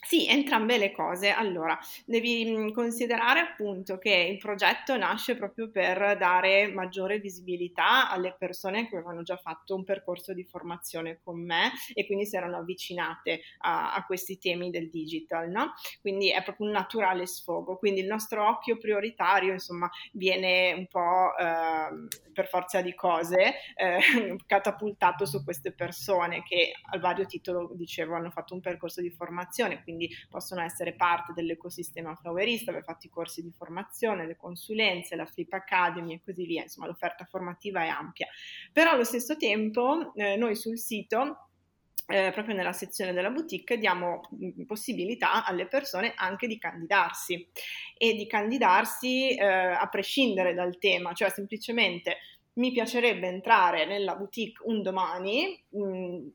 Sì, 0.00 0.26
entrambe 0.28 0.78
le 0.78 0.92
cose. 0.92 1.30
Allora, 1.30 1.78
devi 2.06 2.70
considerare 2.72 3.40
appunto 3.40 3.98
che 3.98 4.10
il 4.30 4.38
progetto 4.38 4.96
nasce 4.96 5.36
proprio 5.36 5.70
per 5.70 6.16
dare 6.16 6.68
maggiore 6.68 7.18
visibilità 7.18 8.08
alle 8.10 8.34
persone 8.38 8.88
che 8.88 8.96
avevano 8.96 9.22
già 9.22 9.36
fatto 9.36 9.74
un 9.74 9.84
percorso 9.84 10.32
di 10.32 10.44
formazione 10.44 11.18
con 11.22 11.42
me 11.44 11.72
e 11.94 12.06
quindi 12.06 12.26
si 12.26 12.36
erano 12.36 12.56
avvicinate 12.58 13.40
a, 13.58 13.92
a 13.94 14.04
questi 14.06 14.38
temi 14.38 14.70
del 14.70 14.88
digital, 14.88 15.50
no? 15.50 15.74
Quindi 16.00 16.30
è 16.30 16.42
proprio 16.42 16.66
un 16.66 16.72
naturale 16.72 17.26
sfogo. 17.26 17.76
Quindi 17.76 18.00
il 18.00 18.06
nostro 18.06 18.46
occhio 18.48 18.78
prioritario, 18.78 19.52
insomma, 19.52 19.90
viene 20.12 20.72
un 20.72 20.86
po' 20.86 21.36
eh, 21.36 22.08
per 22.32 22.48
forza 22.48 22.80
di 22.80 22.94
cose 22.94 23.54
eh, 23.74 23.98
catapultato 24.46 25.26
su 25.26 25.42
queste 25.44 25.72
persone 25.72 26.42
che 26.42 26.72
al 26.90 27.00
vario 27.00 27.26
titolo, 27.26 27.70
dicevo, 27.74 28.14
hanno 28.14 28.30
fatto 28.30 28.54
un 28.54 28.60
percorso 28.60 29.00
di 29.00 29.10
formazione, 29.10 29.82
quindi 29.88 30.10
possono 30.28 30.60
essere 30.60 30.92
parte 30.92 31.32
dell'ecosistema 31.32 32.14
flowerista, 32.14 32.70
aver 32.70 32.84
fatto 32.84 33.06
i 33.06 33.10
corsi 33.10 33.42
di 33.42 33.50
formazione, 33.56 34.26
le 34.26 34.36
consulenze, 34.36 35.16
la 35.16 35.24
Flip 35.24 35.50
Academy 35.54 36.12
e 36.12 36.20
così 36.22 36.44
via, 36.44 36.62
insomma 36.62 36.86
l'offerta 36.86 37.24
formativa 37.24 37.82
è 37.82 37.88
ampia. 37.88 38.26
Però 38.70 38.90
allo 38.90 39.04
stesso 39.04 39.36
tempo 39.36 40.12
eh, 40.14 40.36
noi 40.36 40.56
sul 40.56 40.78
sito 40.78 41.48
eh, 42.06 42.30
proprio 42.32 42.54
nella 42.54 42.72
sezione 42.72 43.12
della 43.12 43.30
boutique 43.30 43.78
diamo 43.78 44.20
mm, 44.34 44.62
possibilità 44.64 45.44
alle 45.44 45.66
persone 45.66 46.12
anche 46.16 46.46
di 46.46 46.58
candidarsi 46.58 47.46
e 47.96 48.14
di 48.14 48.26
candidarsi 48.26 49.34
eh, 49.34 49.44
a 49.44 49.86
prescindere 49.88 50.54
dal 50.54 50.78
tema, 50.78 51.12
cioè 51.12 51.30
semplicemente 51.30 52.16
mi 52.54 52.72
piacerebbe 52.72 53.28
entrare 53.28 53.86
nella 53.86 54.16
boutique 54.16 54.64
un 54.66 54.82
domani, 54.82 55.62
mh, 55.68 55.86
mm, 55.86 56.26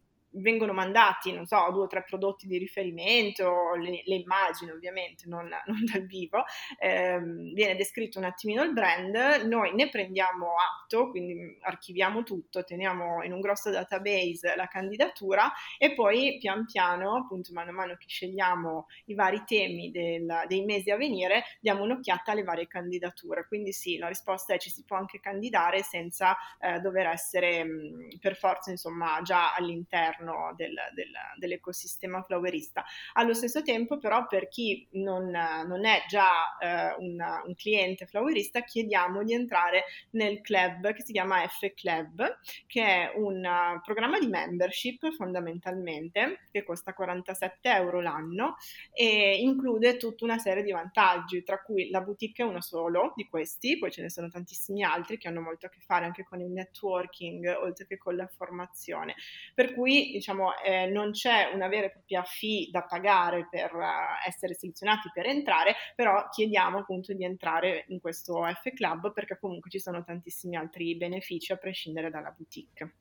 vengono 0.44 0.74
mandati, 0.74 1.32
non 1.32 1.46
so, 1.46 1.70
due 1.72 1.84
o 1.84 1.88
tre 1.88 2.04
prodotti 2.04 2.46
di 2.46 2.58
riferimento, 2.58 3.74
le, 3.76 4.02
le 4.04 4.16
immagini 4.16 4.72
ovviamente, 4.72 5.24
non, 5.28 5.48
non 5.66 5.84
dal 5.92 6.06
vivo, 6.06 6.44
ehm, 6.80 7.54
viene 7.54 7.76
descritto 7.76 8.20
un 8.20 8.26
attimino 8.26 8.62
il 8.64 8.74
brand, 8.74 9.16
noi 9.48 9.74
ne 9.74 9.90
prendiamo 9.90 10.54
atto, 10.56 11.10
quindi 11.10 11.58
archiviamo 11.62 12.24
tutto, 12.24 12.64
teniamo 12.64 13.24
in 13.24 13.32
un 13.32 13.40
grosso 13.40 13.70
database 13.72 14.56
la 14.56 14.68
candidatura 14.68 15.52
e 15.78 15.94
poi 15.94 16.38
pian 16.40 16.66
piano, 16.66 17.16
appunto 17.16 17.54
mano 17.54 17.70
a 17.72 17.74
mano 17.74 17.96
che 17.96 18.06
scegliamo 18.08 18.88
i 19.06 19.14
vari 19.16 19.44
temi 19.46 19.92
del, 19.92 20.44
dei 20.48 20.64
mesi 20.66 20.92
a 20.92 20.98
venire, 20.98 21.44
diamo 21.62 21.84
un'occhiata 21.84 22.32
alle 22.34 22.44
varie 22.44 22.68
candidature. 22.68 23.48
Quindi 23.48 23.72
sì, 23.72 23.98
la 23.98 24.08
risposta 24.10 24.54
è 24.54 24.58
ci 24.58 24.70
si 24.70 24.84
può 24.84 24.98
anche 24.98 25.20
candidare 25.20 25.84
senza 25.84 26.36
eh, 26.60 26.80
dover 26.80 27.08
essere 27.08 27.64
mh, 27.64 28.18
per 28.20 28.36
forza, 28.36 28.72
insomma, 28.72 29.22
già 29.24 29.54
all'interno 29.54 30.33
all'interno 30.34 30.54
del, 30.56 30.76
del, 30.94 31.12
dell'ecosistema 31.38 32.22
flowerista. 32.24 32.84
Allo 33.14 33.34
stesso 33.34 33.62
tempo 33.62 33.98
però 33.98 34.28
per 34.28 34.48
chi 34.48 34.88
non, 34.92 35.30
non 35.30 35.86
è 35.86 36.04
già 36.08 36.58
eh, 36.60 36.96
un, 37.00 37.24
un, 37.46 37.54
cliente 37.56 38.06
flowerista 38.06 38.62
chiediamo 38.62 39.24
di 39.24 39.34
entrare 39.34 39.86
nel 40.12 40.42
club 40.42 40.92
che 40.94 41.04
si 41.04 41.12
chiama 41.12 41.48
F 41.48 41.72
Club, 41.76 42.40
che 42.66 42.84
è 42.84 43.12
un 43.16 43.38
uh, 43.38 43.82
programma 43.82 44.20
di 44.20 44.28
membership 44.28 45.12
fondamentalmente 45.14 46.42
che 46.52 46.64
costa 46.64 46.94
47 46.94 47.70
euro 47.70 48.02
l'anno 48.02 48.56
e 48.92 49.38
include 49.40 49.98
tutta 49.98 50.26
una 50.26 50.38
serie 50.40 50.64
di 50.64 50.72
vantaggi, 50.72 51.44
tra 51.44 51.62
cui 51.62 51.90
la 51.90 52.02
boutique 52.02 52.44
è 52.44 52.48
uno 52.48 52.62
solo 52.62 53.14
di 53.16 53.28
questi, 53.28 53.78
poi 53.78 53.92
ce 53.92 54.02
ne 54.02 54.10
sono 54.10 54.30
tantissimi 54.30 54.84
altri 54.84 55.18
che 55.18 55.28
hanno 55.28 55.42
molto 55.42 55.68
a 55.68 55.70
che 55.70 55.80
fare 55.80 56.06
anche 56.06 56.24
con 56.24 56.42
il 56.42 56.52
networking 56.52 57.58
oltre 57.62 57.86
che 57.86 57.98
con 57.98 58.16
la 58.16 58.28
formazione. 58.28 59.16
Per 59.54 59.74
cui 59.74 60.22
diciamo, 60.24 60.56
eh, 60.64 60.86
non 60.86 61.12
c'è 61.12 61.52
una 61.54 61.68
vera 61.68 61.88
e 61.88 61.92
propria 61.92 62.24
fee 62.24 62.70
da 62.72 62.84
pagare 62.84 63.48
per 63.52 63.74
uh, 63.74 64.26
essere 64.26 64.54
selezionati 64.54 65.10
per 65.14 65.26
entrare, 65.26 65.76
però 65.96 66.30
chiediamo 66.30 66.80
appunto 66.80 67.14
di 67.14 67.26
entrare 67.26 67.84
in 67.90 68.00
questo 68.00 68.42
F 68.46 68.72
Club 68.74 69.12
perché 69.12 69.38
comunque 69.38 69.70
ci 69.70 69.80
sono 69.80 70.02
tantissimi 70.06 70.56
altri 70.56 70.96
benefici 70.96 71.52
a 71.52 71.58
prescindere 71.58 72.10
dalla 72.10 72.34
boutique. 72.36 72.94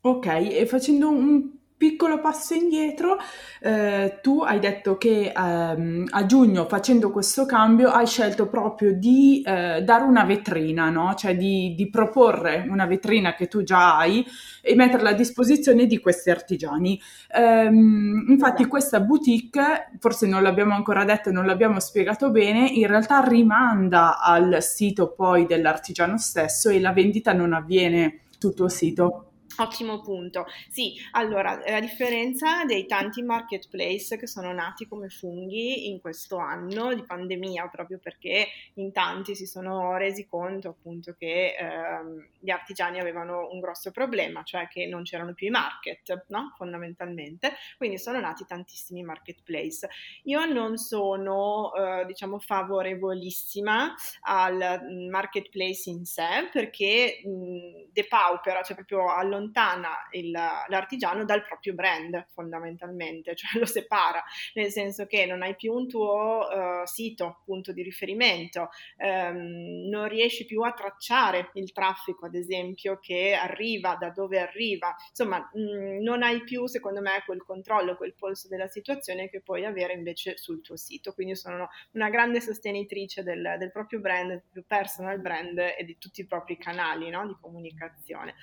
Ok, 0.00 0.26
e 0.26 0.64
facendo 0.66 1.10
un 1.10 1.65
piccolo 1.76 2.20
passo 2.20 2.54
indietro, 2.54 3.18
eh, 3.60 4.18
tu 4.22 4.40
hai 4.40 4.58
detto 4.58 4.96
che 4.96 5.32
ehm, 5.34 6.06
a 6.10 6.26
giugno 6.26 6.66
facendo 6.66 7.10
questo 7.10 7.44
cambio 7.44 7.90
hai 7.90 8.06
scelto 8.06 8.48
proprio 8.48 8.92
di 8.92 9.42
eh, 9.44 9.82
dare 9.82 10.04
una 10.04 10.24
vetrina, 10.24 10.88
no? 10.88 11.14
cioè 11.14 11.36
di, 11.36 11.74
di, 11.76 11.90
proporre 11.90 12.66
una 12.68 12.86
vetrina 12.86 13.34
che 13.34 13.46
tu 13.46 13.62
già 13.62 13.98
hai 13.98 14.24
e 14.62 14.74
metterla 14.74 15.10
a 15.10 15.14
disposizione 15.14 15.86
di 15.86 15.98
questi 15.98 16.30
artigiani. 16.30 17.00
Ehm, 17.34 18.26
infatti 18.28 18.62
esatto. 18.62 18.68
questa 18.68 19.00
boutique, 19.00 19.90
forse 19.98 20.26
non 20.26 20.42
l'abbiamo 20.42 20.74
ancora 20.74 21.04
detto 21.04 21.28
e 21.28 21.32
non 21.32 21.44
l'abbiamo 21.44 21.78
spiegato 21.78 22.30
bene, 22.30 22.66
in 22.68 22.86
realtà 22.86 23.20
rimanda 23.20 24.18
al 24.18 24.62
sito 24.62 25.12
poi 25.12 25.46
dell'artigiano 25.46 26.16
stesso 26.16 26.70
e 26.70 26.80
la 26.80 26.92
vendita 26.92 27.32
non 27.32 27.52
avviene 27.52 28.20
sul 28.38 28.54
tuo 28.54 28.68
sito. 28.68 29.25
Ottimo 29.58 30.00
punto. 30.02 30.44
Sì, 30.68 30.94
allora, 31.12 31.62
a 31.64 31.80
differenza 31.80 32.64
dei 32.64 32.84
tanti 32.84 33.22
marketplace 33.22 34.18
che 34.18 34.26
sono 34.26 34.52
nati 34.52 34.86
come 34.86 35.08
funghi 35.08 35.88
in 35.88 35.98
questo 35.98 36.36
anno 36.36 36.92
di 36.92 37.02
pandemia, 37.02 37.68
proprio 37.68 37.98
perché 37.98 38.48
in 38.74 38.92
tanti 38.92 39.34
si 39.34 39.46
sono 39.46 39.96
resi 39.96 40.26
conto 40.26 40.68
appunto 40.68 41.14
che 41.18 41.54
ehm, 41.58 42.28
gli 42.38 42.50
artigiani 42.50 43.00
avevano 43.00 43.48
un 43.50 43.60
grosso 43.60 43.90
problema, 43.92 44.42
cioè 44.42 44.68
che 44.68 44.84
non 44.86 45.04
c'erano 45.04 45.32
più 45.32 45.46
i 45.46 45.50
market, 45.50 46.26
no? 46.28 46.52
Fondamentalmente. 46.56 47.54
Quindi 47.78 47.98
sono 47.98 48.20
nati 48.20 48.44
tantissimi 48.44 49.02
marketplace. 49.02 49.88
Io 50.24 50.44
non 50.44 50.76
sono, 50.76 51.72
eh, 51.74 52.04
diciamo, 52.04 52.38
favorevolissima 52.38 53.94
al 54.22 54.82
mm, 54.84 55.08
marketplace 55.08 55.88
in 55.88 56.04
sé 56.04 56.48
perché 56.52 57.22
mh, 57.24 57.30
mm, 57.30 57.84
depaupera, 57.92 58.62
cioè 58.62 58.76
proprio 58.76 59.08
allontana 59.08 59.44
allontana 59.46 60.08
il, 60.12 60.30
l'artigiano 60.30 61.24
dal 61.24 61.44
proprio 61.44 61.74
brand 61.74 62.26
fondamentalmente, 62.32 63.34
cioè 63.36 63.58
lo 63.58 63.66
separa, 63.66 64.22
nel 64.54 64.70
senso 64.70 65.06
che 65.06 65.26
non 65.26 65.42
hai 65.42 65.54
più 65.54 65.72
un 65.72 65.88
tuo 65.88 66.46
uh, 66.48 66.86
sito, 66.86 67.42
punto 67.44 67.72
di 67.72 67.82
riferimento, 67.82 68.70
um, 68.98 69.88
non 69.88 70.08
riesci 70.08 70.44
più 70.44 70.62
a 70.62 70.72
tracciare 70.72 71.50
il 71.54 71.72
traffico, 71.72 72.26
ad 72.26 72.34
esempio, 72.34 72.98
che 73.00 73.34
arriva, 73.34 73.96
da 73.96 74.10
dove 74.10 74.40
arriva, 74.40 74.94
insomma, 75.08 75.38
mh, 75.38 75.60
mm, 75.60 76.02
non 76.02 76.22
hai 76.22 76.42
più, 76.42 76.66
secondo 76.66 77.00
me, 77.00 77.22
quel 77.24 77.42
controllo, 77.42 77.96
quel 77.96 78.14
polso 78.14 78.48
della 78.48 78.68
situazione 78.68 79.28
che 79.28 79.40
puoi 79.40 79.64
avere 79.64 79.92
invece 79.92 80.36
sul 80.36 80.60
tuo 80.60 80.76
sito. 80.76 81.12
Quindi 81.12 81.36
sono 81.36 81.68
una 81.92 82.10
grande 82.10 82.40
sostenitrice 82.40 83.22
del, 83.22 83.56
del 83.58 83.70
proprio 83.70 84.00
brand, 84.00 84.42
del 84.50 84.64
personal 84.66 85.20
brand 85.20 85.58
e 85.58 85.84
di 85.84 85.96
tutti 85.98 86.20
i 86.20 86.26
propri 86.26 86.56
canali 86.58 87.10
no, 87.10 87.26
di 87.26 87.36
comunicazione. 87.40 88.34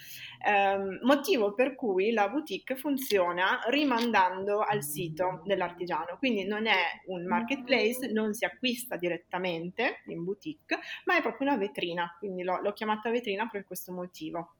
Um, 0.45 0.92
motivo 1.01 1.53
per 1.53 1.75
cui 1.75 2.11
la 2.11 2.29
boutique 2.29 2.75
funziona 2.75 3.59
rimandando 3.69 4.59
al 4.59 4.83
sito 4.83 5.41
dell'artigiano, 5.45 6.17
quindi 6.17 6.45
non 6.45 6.67
è 6.67 7.01
un 7.07 7.25
marketplace, 7.25 8.11
non 8.11 8.33
si 8.33 8.45
acquista 8.45 8.95
direttamente 8.95 10.01
in 10.07 10.23
boutique, 10.23 10.79
ma 11.05 11.17
è 11.17 11.21
proprio 11.21 11.47
una 11.47 11.57
vetrina, 11.57 12.15
quindi 12.19 12.43
l'ho, 12.43 12.61
l'ho 12.61 12.73
chiamata 12.73 13.09
vetrina 13.09 13.47
per 13.49 13.65
questo 13.65 13.91
motivo. 13.91 14.55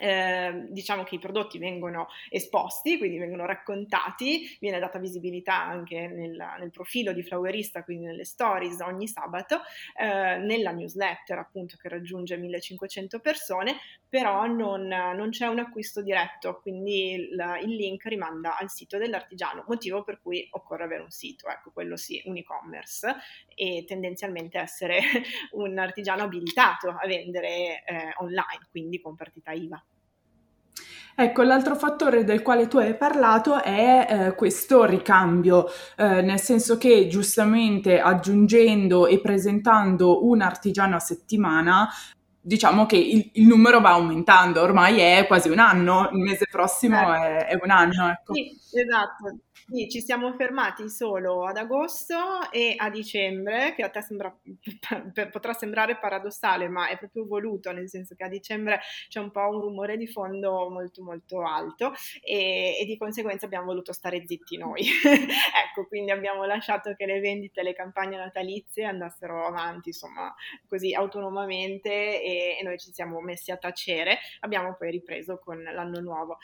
Eh, 0.00 0.66
diciamo 0.68 1.02
che 1.02 1.16
i 1.16 1.18
prodotti 1.18 1.58
vengono 1.58 2.08
esposti, 2.30 2.98
quindi 2.98 3.18
vengono 3.18 3.46
raccontati, 3.46 4.56
viene 4.60 4.78
data 4.78 4.98
visibilità 4.98 5.60
anche 5.60 6.06
nel, 6.08 6.36
nel 6.58 6.70
profilo 6.70 7.12
di 7.12 7.22
Flowerista, 7.22 7.84
quindi 7.84 8.06
nelle 8.06 8.24
stories 8.24 8.80
ogni 8.80 9.08
sabato, 9.08 9.60
eh, 9.96 10.38
nella 10.38 10.70
newsletter 10.70 11.38
appunto 11.38 11.76
che 11.76 11.88
raggiunge 11.88 12.36
1500 12.36 13.20
persone, 13.20 13.76
però 14.08 14.46
non, 14.46 14.86
non 14.86 15.30
c'è 15.30 15.46
un 15.46 15.58
acquisto 15.58 16.02
diretto, 16.02 16.60
quindi 16.60 17.12
il, 17.12 17.58
il, 17.62 17.76
link 17.76 18.06
rimanda 18.06 18.56
al 18.56 18.70
sito 18.70 18.98
dell'artigiano, 18.98 19.64
motivo 19.68 20.02
per 20.02 20.20
cui 20.20 20.46
occorre 20.50 20.84
avere 20.84 21.02
un 21.02 21.10
sito, 21.10 21.48
ecco 21.48 21.70
quello 21.70 21.96
sì, 21.96 22.20
un 22.24 22.36
e-commerce 22.36 23.14
e 23.54 23.84
tendenzialmente 23.86 24.58
essere 24.58 25.00
un 25.52 25.78
artigiano 25.78 26.22
abilitato 26.24 26.88
a 26.88 27.06
vendere 27.06 27.84
eh, 27.84 28.12
online, 28.18 28.66
quindi 28.70 29.00
con 29.00 29.14
partita 29.14 29.52
IVA. 29.52 29.82
Ecco, 31.20 31.42
l'altro 31.42 31.74
fattore 31.74 32.22
del 32.22 32.42
quale 32.42 32.68
tu 32.68 32.76
hai 32.76 32.96
parlato 32.96 33.60
è 33.60 34.06
eh, 34.08 34.34
questo 34.36 34.84
ricambio, 34.84 35.66
eh, 35.96 36.22
nel 36.22 36.38
senso 36.38 36.78
che 36.78 37.08
giustamente 37.08 37.98
aggiungendo 38.00 39.08
e 39.08 39.20
presentando 39.20 40.24
un 40.24 40.42
artigiano 40.42 40.94
a 40.94 41.00
settimana 41.00 41.88
diciamo 42.40 42.86
che 42.86 42.96
il, 42.96 43.30
il, 43.32 43.46
numero 43.48 43.80
va 43.80 43.90
aumentando, 43.90 44.62
ormai 44.62 45.00
è 45.00 45.26
quasi 45.26 45.48
un 45.48 45.58
anno, 45.58 46.08
il 46.12 46.20
mese 46.20 46.46
prossimo 46.48 46.96
certo. 46.96 47.12
è, 47.12 47.46
è, 47.46 47.58
un 47.60 47.70
anno. 47.70 48.08
Ecco. 48.10 48.34
Sì, 48.34 48.56
esatto. 48.72 49.38
Sì, 49.70 49.86
ci 49.90 50.00
siamo 50.00 50.32
fermati 50.32 50.88
solo 50.88 51.44
ad 51.44 51.58
agosto 51.58 52.16
e 52.50 52.72
a 52.78 52.88
dicembre, 52.88 53.74
che 53.74 53.82
a 53.82 53.90
te 53.90 54.00
sembra, 54.00 54.34
potrà 55.30 55.52
sembrare 55.52 55.98
paradossale, 55.98 56.68
ma 56.68 56.88
è 56.88 56.96
proprio 56.96 57.26
voluto, 57.26 57.70
nel 57.72 57.86
senso 57.90 58.14
che 58.14 58.24
a 58.24 58.28
dicembre 58.28 58.80
c'è 59.08 59.20
un 59.20 59.30
po' 59.30 59.46
un 59.46 59.60
rumore 59.60 59.98
di 59.98 60.06
fondo 60.06 60.70
molto 60.70 61.02
molto 61.02 61.42
alto 61.42 61.92
e, 62.22 62.78
e 62.80 62.84
di 62.86 62.96
conseguenza 62.96 63.44
abbiamo 63.44 63.66
voluto 63.66 63.92
stare 63.92 64.24
zitti 64.26 64.56
noi. 64.56 64.80
ecco, 65.04 65.86
quindi 65.86 66.12
abbiamo 66.12 66.44
lasciato 66.46 66.94
che 66.94 67.04
le 67.04 67.20
vendite, 67.20 67.62
le 67.62 67.74
campagne 67.74 68.16
natalizie 68.16 68.84
andassero 68.86 69.44
avanti, 69.46 69.90
insomma, 69.90 70.34
così 70.66 70.94
autonomamente 70.94 72.22
e, 72.22 72.56
e 72.58 72.62
noi 72.64 72.78
ci 72.78 72.90
siamo 72.90 73.20
messi 73.20 73.50
a 73.50 73.58
tacere. 73.58 74.18
Abbiamo 74.40 74.74
poi 74.78 74.90
ripreso 74.92 75.38
con 75.38 75.62
l'anno 75.62 76.00
nuovo 76.00 76.38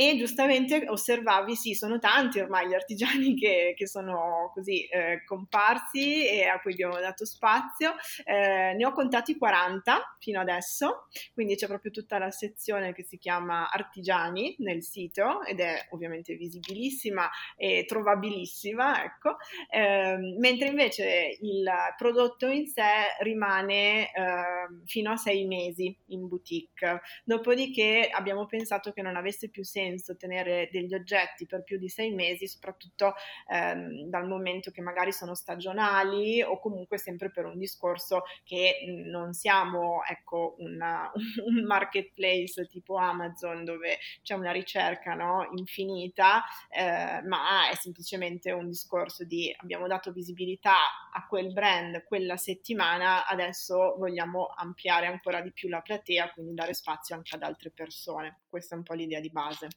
e 0.00 0.16
giustamente 0.16 0.84
osservavi, 0.86 1.56
sì, 1.56 1.74
sono 1.74 1.98
tanti 1.98 2.38
ormai 2.38 2.68
gli 2.68 2.74
artigiani 2.74 3.34
che, 3.34 3.74
che 3.76 3.88
sono 3.88 4.48
così 4.54 4.86
eh, 4.86 5.24
comparsi 5.24 6.24
e 6.24 6.46
a 6.46 6.60
cui 6.60 6.74
abbiamo 6.74 7.00
dato 7.00 7.24
spazio. 7.24 7.96
Eh, 8.24 8.74
ne 8.76 8.86
ho 8.86 8.92
contati 8.92 9.36
40 9.36 10.16
fino 10.20 10.38
adesso, 10.38 11.08
quindi 11.34 11.56
c'è 11.56 11.66
proprio 11.66 11.90
tutta 11.90 12.16
la 12.18 12.30
sezione 12.30 12.92
che 12.94 13.02
si 13.02 13.18
chiama 13.18 13.68
Artigiani 13.72 14.54
nel 14.60 14.84
sito 14.84 15.42
ed 15.42 15.58
è 15.58 15.88
ovviamente 15.90 16.36
visibilissima 16.36 17.28
e 17.56 17.84
trovabilissima, 17.84 19.02
ecco. 19.02 19.38
Eh, 19.68 20.16
mentre 20.38 20.68
invece 20.68 21.38
il 21.40 21.68
prodotto 21.96 22.46
in 22.46 22.68
sé 22.68 23.16
rimane 23.22 24.12
ehm, 24.12 24.84
fino 24.84 25.10
a 25.10 25.16
sei 25.16 25.44
mesi 25.44 25.92
in 26.10 26.28
boutique. 26.28 27.00
Dopodiché 27.24 28.08
abbiamo 28.12 28.46
pensato 28.46 28.92
che 28.92 29.02
non 29.02 29.16
avesse 29.16 29.48
più 29.48 29.64
senso 29.64 29.86
senso 29.88 30.16
tenere 30.16 30.68
degli 30.70 30.94
oggetti 30.94 31.46
per 31.46 31.62
più 31.62 31.78
di 31.78 31.88
sei 31.88 32.12
mesi, 32.12 32.46
soprattutto 32.46 33.14
ehm, 33.50 34.08
dal 34.08 34.26
momento 34.26 34.70
che 34.70 34.80
magari 34.80 35.12
sono 35.12 35.34
stagionali 35.34 36.42
o 36.42 36.58
comunque 36.58 36.98
sempre 36.98 37.30
per 37.30 37.46
un 37.46 37.58
discorso 37.58 38.22
che 38.44 38.84
non 39.06 39.32
siamo 39.32 40.02
ecco, 40.04 40.56
una, 40.58 41.10
un 41.46 41.64
marketplace 41.64 42.66
tipo 42.66 42.96
Amazon 42.96 43.64
dove 43.64 43.98
c'è 44.22 44.34
una 44.34 44.52
ricerca 44.52 45.14
no, 45.14 45.48
infinita, 45.56 46.42
eh, 46.70 47.22
ma 47.22 47.70
è 47.70 47.74
semplicemente 47.74 48.52
un 48.52 48.68
discorso 48.68 49.24
di 49.24 49.54
abbiamo 49.58 49.86
dato 49.86 50.12
visibilità 50.12 50.76
a 51.12 51.26
quel 51.26 51.52
brand 51.52 52.04
quella 52.04 52.36
settimana, 52.36 53.26
adesso 53.26 53.96
vogliamo 53.98 54.46
ampliare 54.56 55.06
ancora 55.06 55.40
di 55.40 55.52
più 55.52 55.68
la 55.68 55.80
platea, 55.80 56.30
quindi 56.32 56.54
dare 56.54 56.74
spazio 56.74 57.14
anche 57.14 57.34
ad 57.34 57.42
altre 57.42 57.70
persone. 57.70 58.40
Questa 58.48 58.74
è 58.74 58.78
un 58.78 58.84
po' 58.84 58.94
l'idea 58.94 59.20
di 59.20 59.30
base. 59.30 59.68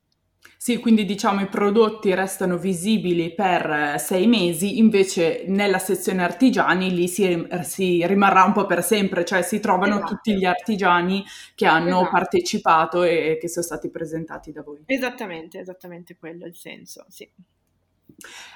Sì, 0.57 0.77
quindi 0.77 1.05
diciamo 1.05 1.41
i 1.41 1.47
prodotti 1.47 2.13
restano 2.13 2.57
visibili 2.57 3.33
per 3.33 3.69
eh, 3.69 3.97
sei 3.97 4.27
mesi, 4.27 4.77
invece 4.77 5.45
nella 5.47 5.79
sezione 5.79 6.23
artigiani 6.23 6.93
lì 6.93 7.07
si, 7.07 7.47
si 7.63 8.05
rimarrà 8.05 8.43
un 8.43 8.53
po' 8.53 8.67
per 8.67 8.83
sempre, 8.83 9.25
cioè 9.25 9.41
si 9.41 9.59
trovano 9.59 9.95
esatto. 9.95 10.13
tutti 10.13 10.35
gli 10.35 10.45
artigiani 10.45 11.23
che 11.55 11.65
hanno 11.65 12.01
esatto. 12.01 12.09
partecipato 12.11 13.03
e 13.03 13.37
che 13.41 13.47
sono 13.47 13.65
stati 13.65 13.89
presentati 13.89 14.51
da 14.51 14.61
voi. 14.61 14.83
Esattamente, 14.85 15.59
esattamente 15.59 16.15
quello 16.15 16.45
è 16.45 16.47
il 16.47 16.55
senso, 16.55 17.05
sì. 17.09 17.27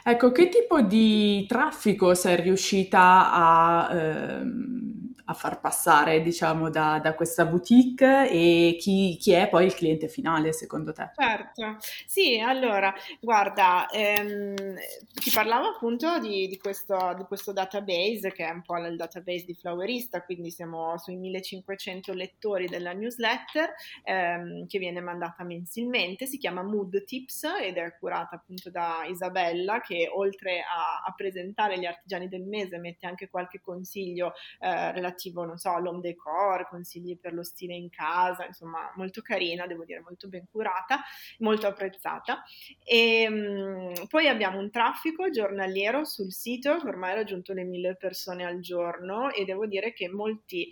Ecco, 0.03 0.31
che 0.31 0.49
tipo 0.49 0.81
di 0.81 1.45
traffico 1.47 2.13
sei 2.13 2.41
riuscita 2.41 3.31
a... 3.31 3.89
Ehm 3.91 5.14
a 5.25 5.33
far 5.33 5.59
passare, 5.59 6.21
diciamo, 6.21 6.69
da, 6.69 6.99
da 6.99 7.15
questa 7.15 7.45
boutique 7.45 8.29
e 8.29 8.77
chi, 8.79 9.17
chi, 9.19 9.31
è 9.31 9.49
poi 9.49 9.65
il 9.65 9.73
cliente 9.73 10.07
finale, 10.07 10.53
secondo 10.53 10.93
te? 10.93 11.11
Certo, 11.15 11.77
sì, 12.05 12.39
allora, 12.39 12.93
guarda, 13.19 13.87
ehm, 13.87 14.75
ti 15.13 15.31
parlavo 15.31 15.69
appunto 15.69 16.19
di, 16.19 16.47
di, 16.47 16.57
questo, 16.57 17.13
di, 17.17 17.23
questo, 17.23 17.53
database, 17.53 18.31
che 18.33 18.45
è 18.45 18.51
un 18.51 18.61
po' 18.61 18.77
il 18.77 18.95
database 18.95 19.45
di 19.45 19.55
Flowerista, 19.55 20.23
quindi 20.23 20.51
siamo 20.51 20.97
sui 20.99 21.15
1500 21.15 22.13
lettori 22.13 22.67
della 22.67 22.93
newsletter, 22.93 23.73
ehm, 24.03 24.67
che 24.67 24.77
viene 24.77 25.01
mandata 25.01 25.43
mensilmente, 25.43 26.27
si 26.27 26.37
chiama 26.37 26.61
Mood 26.61 27.03
Tips 27.03 27.45
ed 27.61 27.77
è 27.77 27.95
curata 27.97 28.35
appunto 28.35 28.69
da 28.69 29.05
Isabella, 29.07 29.81
che 29.81 30.07
oltre 30.13 30.59
a, 30.59 31.01
a 31.03 31.13
presentare 31.15 31.79
gli 31.79 31.85
artigiani 31.85 32.27
del 32.27 32.43
mese 32.43 32.77
mette 32.77 33.07
anche 33.07 33.27
qualche 33.27 33.59
consiglio 33.59 34.33
eh, 34.59 34.91
relativo 34.91 35.13
relativo, 35.15 35.45
non 35.45 35.57
so, 35.57 35.71
all'home 35.73 36.01
decor, 36.01 36.67
consigli 36.67 37.17
per 37.17 37.33
lo 37.33 37.43
stile 37.43 37.73
in 37.73 37.89
casa, 37.89 38.45
insomma, 38.45 38.91
molto 38.95 39.21
carina, 39.21 39.65
devo 39.65 39.85
dire, 39.85 40.01
molto 40.01 40.27
ben 40.27 40.45
curata, 40.51 41.01
molto 41.39 41.67
apprezzata. 41.67 42.43
E 42.83 43.27
um, 43.27 44.07
poi 44.07 44.27
abbiamo 44.27 44.59
un 44.59 44.69
traffico 44.69 45.29
giornaliero 45.29 46.03
sul 46.03 46.31
sito, 46.31 46.77
ormai 46.85 47.11
ha 47.11 47.15
raggiunto 47.15 47.53
le 47.53 47.63
mille 47.63 47.95
persone 47.95 48.45
al 48.45 48.59
giorno 48.59 49.31
e 49.31 49.45
devo 49.45 49.65
dire 49.65 49.93
che 49.93 50.09
molti 50.09 50.71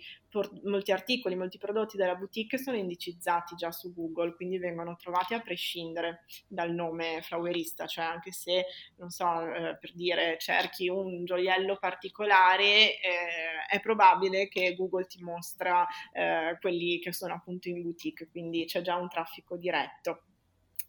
molti 0.64 0.92
articoli, 0.92 1.36
molti 1.36 1.58
prodotti 1.58 1.96
della 1.96 2.14
boutique 2.14 2.58
sono 2.58 2.76
indicizzati 2.76 3.54
già 3.54 3.70
su 3.70 3.92
Google, 3.92 4.34
quindi 4.34 4.58
vengono 4.58 4.96
trovati 4.96 5.34
a 5.34 5.40
prescindere 5.40 6.24
dal 6.46 6.72
nome 6.72 7.20
flowerista, 7.22 7.86
cioè 7.86 8.04
anche 8.04 8.32
se, 8.32 8.66
non 8.96 9.10
so, 9.10 9.42
eh, 9.46 9.76
per 9.78 9.92
dire 9.94 10.36
cerchi 10.38 10.88
un 10.88 11.24
gioiello 11.24 11.76
particolare, 11.78 12.98
eh, 13.00 13.66
è 13.68 13.80
probabile 13.80 14.48
che 14.48 14.74
Google 14.74 15.06
ti 15.06 15.22
mostra 15.22 15.86
eh, 16.12 16.56
quelli 16.60 16.98
che 16.98 17.12
sono 17.12 17.34
appunto 17.34 17.68
in 17.68 17.82
boutique, 17.82 18.28
quindi 18.28 18.64
c'è 18.64 18.80
già 18.82 18.96
un 18.96 19.08
traffico 19.08 19.56
diretto 19.56 20.22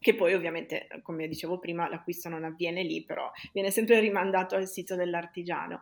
che 0.06 0.14
poi 0.14 0.36
ovviamente, 0.36 0.88
come 1.02 1.28
dicevo 1.28 1.58
prima, 1.58 1.90
l'acquisto 1.90 2.30
non 2.30 2.44
avviene 2.44 2.84
lì, 2.84 3.04
però 3.04 3.32
viene 3.52 3.72
sempre 3.72 4.00
rimandato 4.00 4.56
al 4.56 4.68
sito 4.68 4.96
dell'artigiano. 4.96 5.82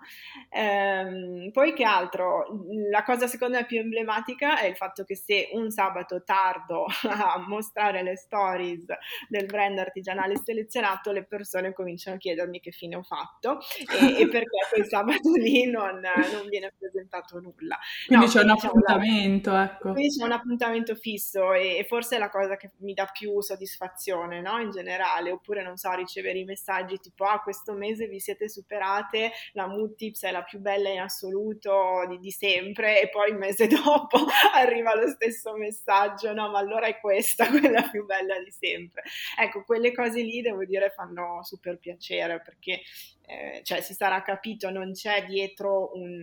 Ehm, 0.49 1.51
poi 1.51 1.73
che 1.73 1.83
altro? 1.83 2.45
La 2.89 3.03
cosa 3.03 3.27
secondo 3.27 3.57
me 3.57 3.65
più 3.65 3.79
emblematica 3.79 4.59
è 4.59 4.67
il 4.67 4.77
fatto 4.77 5.03
che 5.03 5.17
se 5.17 5.49
un 5.51 5.69
sabato 5.71 6.23
tardo 6.23 6.85
a 7.09 7.43
mostrare 7.45 8.01
le 8.01 8.15
stories 8.15 8.85
del 9.27 9.45
brand 9.45 9.77
artigianale 9.77 10.37
selezionato, 10.37 11.11
le 11.11 11.25
persone 11.25 11.73
cominciano 11.73 12.15
a 12.15 12.19
chiedermi 12.19 12.61
che 12.61 12.71
fine 12.71 12.95
ho 12.95 13.03
fatto 13.03 13.59
e, 13.59 14.21
e 14.23 14.29
perché 14.29 14.57
quel 14.71 14.85
sabato 14.87 15.33
lì 15.33 15.69
non, 15.69 15.99
non 15.99 16.47
viene 16.47 16.71
presentato 16.77 17.41
nulla. 17.41 17.77
Quindi 18.07 18.25
no, 18.25 18.31
c'è 18.31 18.41
un 18.41 18.53
diciamo 18.53 18.71
appuntamento, 18.71 19.51
la, 19.51 19.63
ecco. 19.65 19.91
Quindi 19.91 20.15
c'è 20.15 20.23
un 20.23 20.31
appuntamento 20.31 20.95
fisso 20.95 21.51
e, 21.51 21.79
e 21.79 21.83
forse 21.83 22.15
è 22.15 22.19
la 22.19 22.29
cosa 22.29 22.55
che 22.55 22.71
mi 22.77 22.93
dà 22.93 23.09
più 23.11 23.41
soddisfazione 23.41 24.11
motivazione, 24.13 24.41
no? 24.41 24.59
In 24.59 24.71
generale, 24.71 25.31
oppure 25.31 25.63
non 25.63 25.77
so, 25.77 25.91
ricevere 25.93 26.39
i 26.39 26.43
messaggi 26.43 26.99
tipo 26.99 27.25
ah, 27.25 27.39
questo 27.39 27.73
mese 27.73 28.07
vi 28.07 28.19
siete 28.19 28.49
superate, 28.49 29.31
la 29.53 29.67
mood 29.67 29.95
tips 29.95 30.23
è 30.23 30.31
la 30.31 30.43
più 30.43 30.59
bella 30.59 30.89
in 30.89 30.99
assoluto 30.99 32.05
di, 32.07 32.19
di 32.19 32.31
sempre 32.31 33.01
e 33.01 33.09
poi 33.09 33.31
il 33.31 33.37
mese 33.37 33.67
dopo 33.67 34.25
arriva 34.53 34.95
lo 34.95 35.09
stesso 35.09 35.55
messaggio, 35.55 36.33
no, 36.33 36.49
ma 36.49 36.59
allora 36.59 36.87
è 36.87 36.99
questa 36.99 37.47
quella 37.49 37.81
più 37.89 38.05
bella 38.05 38.39
di 38.39 38.51
sempre. 38.51 39.03
Ecco, 39.39 39.63
quelle 39.63 39.91
cose 39.91 40.21
lì 40.21 40.41
devo 40.41 40.63
dire 40.65 40.91
fanno 40.91 41.43
super 41.43 41.77
piacere 41.77 42.41
perché 42.41 42.81
eh, 43.25 43.61
cioè 43.63 43.79
si 43.81 43.93
sarà 43.93 44.21
capito, 44.21 44.69
non 44.69 44.91
c'è 44.91 45.25
dietro 45.25 45.91
un, 45.95 46.21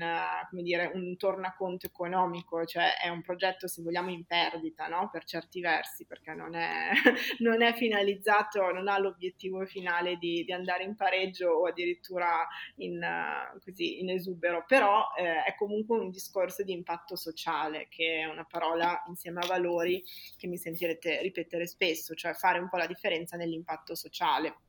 come 0.51 0.63
dire, 0.63 0.91
un 0.93 1.17
tornaconto 1.17 1.87
economico, 1.87 2.65
cioè 2.67 2.99
è 3.03 3.09
un 3.09 3.23
progetto 3.23 3.67
se 3.67 3.83
vogliamo 3.83 4.11
in 4.11 4.25
perdita 4.27 4.87
no? 4.87 5.09
per 5.11 5.25
certi 5.25 5.61
versi, 5.61 6.05
perché 6.05 6.35
non 6.35 6.55
è, 6.55 6.91
non 7.41 7.63
è, 7.63 7.73
finalizzato, 7.75 8.71
non 8.73 8.89
ha 8.89 8.99
l'obiettivo 8.99 9.65
finale 9.65 10.17
di, 10.17 10.45
di 10.45 10.53
andare 10.53 10.85
in 10.85 10.95
pareggio 10.95 11.49
o 11.49 11.67
addirittura 11.67 12.47
in, 12.77 13.01
così, 13.65 14.01
in 14.01 14.11
esubero, 14.11 14.65
però 14.67 15.07
eh, 15.17 15.45
è 15.45 15.55
comunque 15.55 15.99
un 15.99 16.11
discorso 16.11 16.63
di 16.63 16.73
impatto 16.73 17.17
sociale, 17.17 17.87
che 17.89 18.21
è 18.21 18.25
una 18.27 18.45
parola 18.45 19.03
insieme 19.07 19.41
a 19.41 19.47
valori 19.47 20.05
che 20.37 20.47
mi 20.47 20.59
sentirete 20.59 21.23
ripetere 21.23 21.67
spesso, 21.67 22.15
cioè 22.15 22.35
fare 22.35 22.59
un 22.59 22.69
po' 22.69 22.77
la 22.77 22.87
differenza 22.87 23.37
nell'impatto 23.37 23.95
sociale 23.95 24.69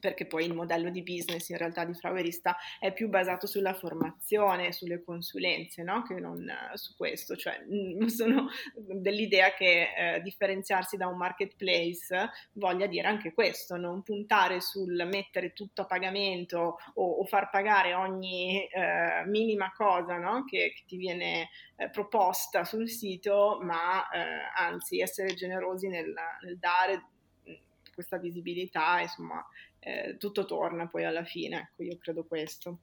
perché 0.00 0.26
poi 0.26 0.46
il 0.46 0.54
modello 0.54 0.90
di 0.90 1.02
business 1.02 1.48
in 1.50 1.58
realtà 1.58 1.84
di 1.84 1.94
Flowerista 1.94 2.56
è 2.78 2.92
più 2.92 3.08
basato 3.08 3.46
sulla 3.46 3.74
formazione, 3.74 4.72
sulle 4.72 5.02
consulenze, 5.04 5.82
no? 5.82 6.02
che 6.02 6.14
non 6.14 6.38
uh, 6.38 6.76
su 6.76 6.96
questo, 6.96 7.36
cioè 7.36 7.62
mm, 7.62 8.06
sono 8.08 8.48
dell'idea 8.74 9.52
che 9.52 10.18
uh, 10.18 10.22
differenziarsi 10.22 10.96
da 10.96 11.06
un 11.06 11.16
marketplace 11.16 12.30
voglia 12.52 12.86
dire 12.86 13.06
anche 13.06 13.32
questo, 13.32 13.76
non 13.76 14.02
puntare 14.02 14.60
sul 14.60 15.06
mettere 15.10 15.52
tutto 15.52 15.82
a 15.82 15.86
pagamento 15.86 16.78
o, 16.94 17.10
o 17.20 17.24
far 17.26 17.50
pagare 17.50 17.94
ogni 17.94 18.66
uh, 18.72 19.28
minima 19.28 19.72
cosa 19.76 20.16
no? 20.16 20.44
che, 20.44 20.72
che, 20.74 20.82
ti 20.86 20.96
viene 20.96 21.50
proposta 21.92 22.64
sul 22.64 22.88
sito, 22.88 23.58
ma 23.62 24.06
anzi 24.54 25.00
essere 25.00 25.34
generosi 25.34 25.88
nel, 25.88 26.12
nel 26.42 26.58
dare 26.58 27.04
mm, 27.48 27.54
questa 27.94 28.18
visibilità, 28.18 29.00
insomma, 29.00 29.44
eh, 29.80 30.16
tutto 30.18 30.44
torna 30.44 30.88
poi 30.88 31.04
alla 31.04 31.24
fine, 31.24 31.56
ecco, 31.56 31.82
io 31.82 31.96
credo 31.98 32.24
questo. 32.24 32.80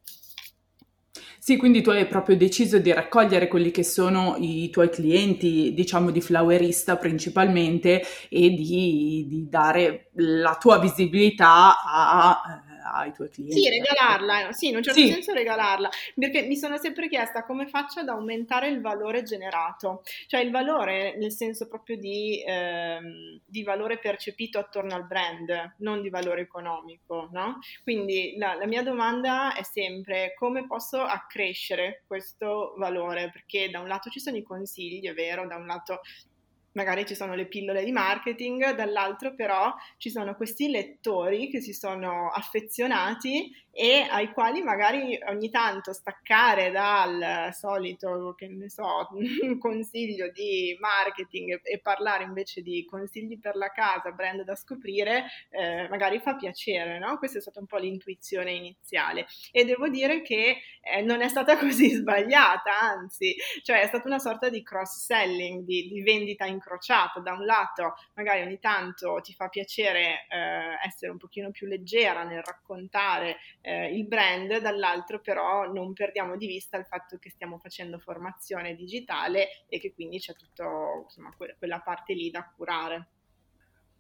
Sì, 1.40 1.56
quindi 1.56 1.82
tu 1.82 1.92
hai 1.92 2.06
proprio 2.08 2.36
deciso 2.36 2.78
di 2.80 2.92
raccogliere 2.92 3.48
quelli 3.48 3.72
che 3.72 3.84
sono 3.84 4.36
i 4.38 4.70
tuoi 4.70 4.90
clienti, 4.90 5.74
diciamo 5.74 6.12
di 6.12 6.20
flowerista 6.20 6.98
principalmente, 6.98 8.02
e 8.30 8.50
di, 8.50 9.26
di 9.30 9.48
dare 9.48 10.10
la 10.16 10.58
tua 10.60 10.80
visibilità 10.80 11.76
a 11.82 12.42
ai 12.98 13.14
tuoi 13.14 13.30
clienti. 13.30 13.62
Sì, 13.62 13.70
regalarla, 13.70 14.52
sì, 14.52 14.70
in 14.70 14.76
un 14.78 14.84
certo 14.84 15.00
sì. 15.00 15.08
senso 15.08 15.34
regalarla, 15.34 15.90
perché 16.16 16.44
mi 16.44 16.56
sono 16.56 16.78
sempre 16.78 17.08
chiesta 17.08 17.46
come 17.46 17.68
faccio 17.68 18.00
ad 18.00 18.10
aumentare 18.10 18.68
il 18.68 18.82
valore 18.82 19.24
generato, 19.24 20.04
cioè 20.28 20.42
il 20.42 20.52
valore 20.52 21.16
nel 21.18 21.32
senso 21.32 21.68
proprio 21.68 21.98
di, 21.98 22.44
ehm, 22.46 23.42
di 23.46 23.64
valore 23.64 24.00
percepito 24.00 24.60
attorno 24.60 24.96
al 24.96 25.06
brand, 25.06 25.76
non 25.80 26.02
di 26.02 26.10
valore 26.10 26.42
economico, 26.42 27.30
no? 27.32 27.60
Quindi 27.84 28.36
la, 28.38 28.56
la 28.56 28.66
mia 28.68 28.84
domanda 28.84 29.54
è 29.54 29.64
sempre 29.64 30.34
come 30.36 30.66
posso 30.68 31.02
accrescere 31.02 32.04
questo 32.08 32.74
valore, 32.78 33.30
perché 33.32 33.70
da 33.70 33.80
un 33.80 33.88
lato 33.88 34.10
ci 34.10 34.20
sono 34.20 34.38
i 34.38 34.44
consigli, 34.44 35.08
è 35.08 35.14
vero, 35.14 35.48
da 35.48 35.56
un 35.56 35.66
lato 35.66 36.02
magari 36.78 37.08
ci 37.08 37.16
sono 37.16 37.34
le 37.34 37.48
pillole 37.48 37.84
di 37.84 37.92
marketing, 37.92 38.76
dall'altro 38.76 39.34
però 39.34 39.74
ci 39.98 40.12
sono 40.12 40.36
questi 40.36 40.70
lettori 40.70 41.50
che 41.50 41.60
si 41.60 41.74
sono 41.74 42.30
affezionati 42.30 43.52
e 43.80 44.08
ai 44.10 44.32
quali 44.32 44.64
magari 44.64 45.20
ogni 45.28 45.52
tanto 45.52 45.94
staccare 45.94 46.72
dal 46.72 47.50
solito, 47.54 48.34
che 48.36 48.48
ne 48.48 48.72
so, 48.72 49.08
consiglio 49.60 50.32
di 50.32 50.76
marketing 50.80 51.60
e 51.62 51.80
parlare 51.80 52.24
invece 52.24 52.64
di 52.64 52.84
consigli 52.90 53.40
per 53.40 53.56
la 53.56 53.70
casa, 53.70 54.12
brand 54.12 54.42
da 54.42 54.56
scoprire, 54.56 55.26
eh, 55.52 55.88
magari 55.90 56.20
fa 56.20 56.36
piacere, 56.36 56.98
no? 56.98 57.20
Questa 57.20 57.38
è 57.38 57.42
stata 57.42 57.60
un 57.60 57.68
po' 57.68 57.78
l'intuizione 57.78 58.52
iniziale 58.52 59.28
e 59.52 59.64
devo 59.64 59.90
dire 59.90 60.24
che 60.24 60.58
eh, 60.82 61.02
non 61.04 61.22
è 61.22 61.28
stata 61.28 61.56
così 61.60 61.90
sbagliata, 61.92 62.80
anzi, 62.80 63.36
cioè 63.62 63.82
è 63.82 63.86
stata 63.88 64.08
una 64.08 64.18
sorta 64.18 64.50
di 64.50 64.64
cross-selling, 64.64 65.64
di, 65.64 65.88
di 65.88 66.02
vendita 66.02 66.46
incrociata. 66.68 67.22
Da 67.22 67.32
un 67.32 67.46
lato 67.46 67.96
magari 68.16 68.42
ogni 68.42 68.60
tanto 68.60 69.22
ti 69.22 69.34
fa 69.34 69.48
piacere 69.48 70.26
eh, 70.30 70.78
essere 70.86 71.12
un 71.12 71.18
pochino 71.18 71.50
più 71.52 71.68
leggera 71.68 72.24
nel 72.24 72.44
raccontare 72.44 73.38
eh, 73.62 73.96
il 73.96 74.06
brand, 74.06 74.58
dall'altro 74.58 75.22
però 75.22 75.72
non 75.72 75.94
perdiamo 75.94 76.36
di 76.36 76.48
vista 76.48 76.78
il 76.78 76.86
fatto 76.86 77.18
che 77.18 77.30
stiamo 77.30 77.58
facendo 77.58 77.98
formazione 78.00 78.76
digitale 78.76 79.66
e 79.68 79.80
che 79.80 79.94
quindi 79.94 80.20
c'è 80.20 80.36
tutta 80.36 80.68
quella 81.58 81.80
parte 81.80 82.14
lì 82.14 82.30
da 82.30 82.52
curare. 82.56 83.08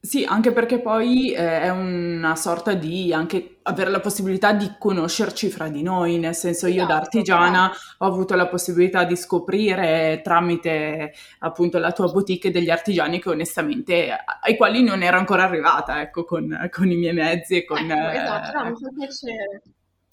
Sì, 0.07 0.23
anche 0.23 0.53
perché 0.53 0.79
poi 0.79 1.33
eh, 1.33 1.63
è 1.63 1.69
una 1.69 2.37
sorta 2.37 2.73
di 2.73 3.11
anche 3.11 3.57
avere 3.63 3.89
la 3.89 3.99
possibilità 3.99 4.53
di 4.53 4.75
conoscerci 4.79 5.49
fra 5.49 5.67
di 5.67 5.83
noi, 5.83 6.17
nel 6.17 6.33
senso 6.33 6.67
io 6.67 6.85
da 6.85 6.93
esatto, 6.93 7.17
artigiana 7.17 7.71
ho 7.97 8.05
avuto 8.05 8.33
la 8.35 8.47
possibilità 8.47 9.03
di 9.03 9.17
scoprire 9.17 10.21
tramite 10.23 11.11
appunto 11.39 11.77
la 11.77 11.91
tua 11.91 12.09
boutique 12.09 12.51
degli 12.51 12.69
artigiani 12.69 13.19
che 13.19 13.31
onestamente 13.31 14.09
ai 14.41 14.55
quali 14.55 14.81
non 14.81 15.03
ero 15.03 15.17
ancora 15.17 15.43
arrivata, 15.43 15.99
ecco, 15.99 16.23
con, 16.23 16.69
con 16.71 16.89
i 16.89 16.95
miei 16.95 17.13
mezzi 17.13 17.57
e 17.57 17.65
con... 17.65 17.79
Ecco, 17.79 18.17
esatto, 18.17 18.57
no, 18.59 18.69
mi 18.69 18.75
fa 18.79 18.89
piacere. 18.95 19.61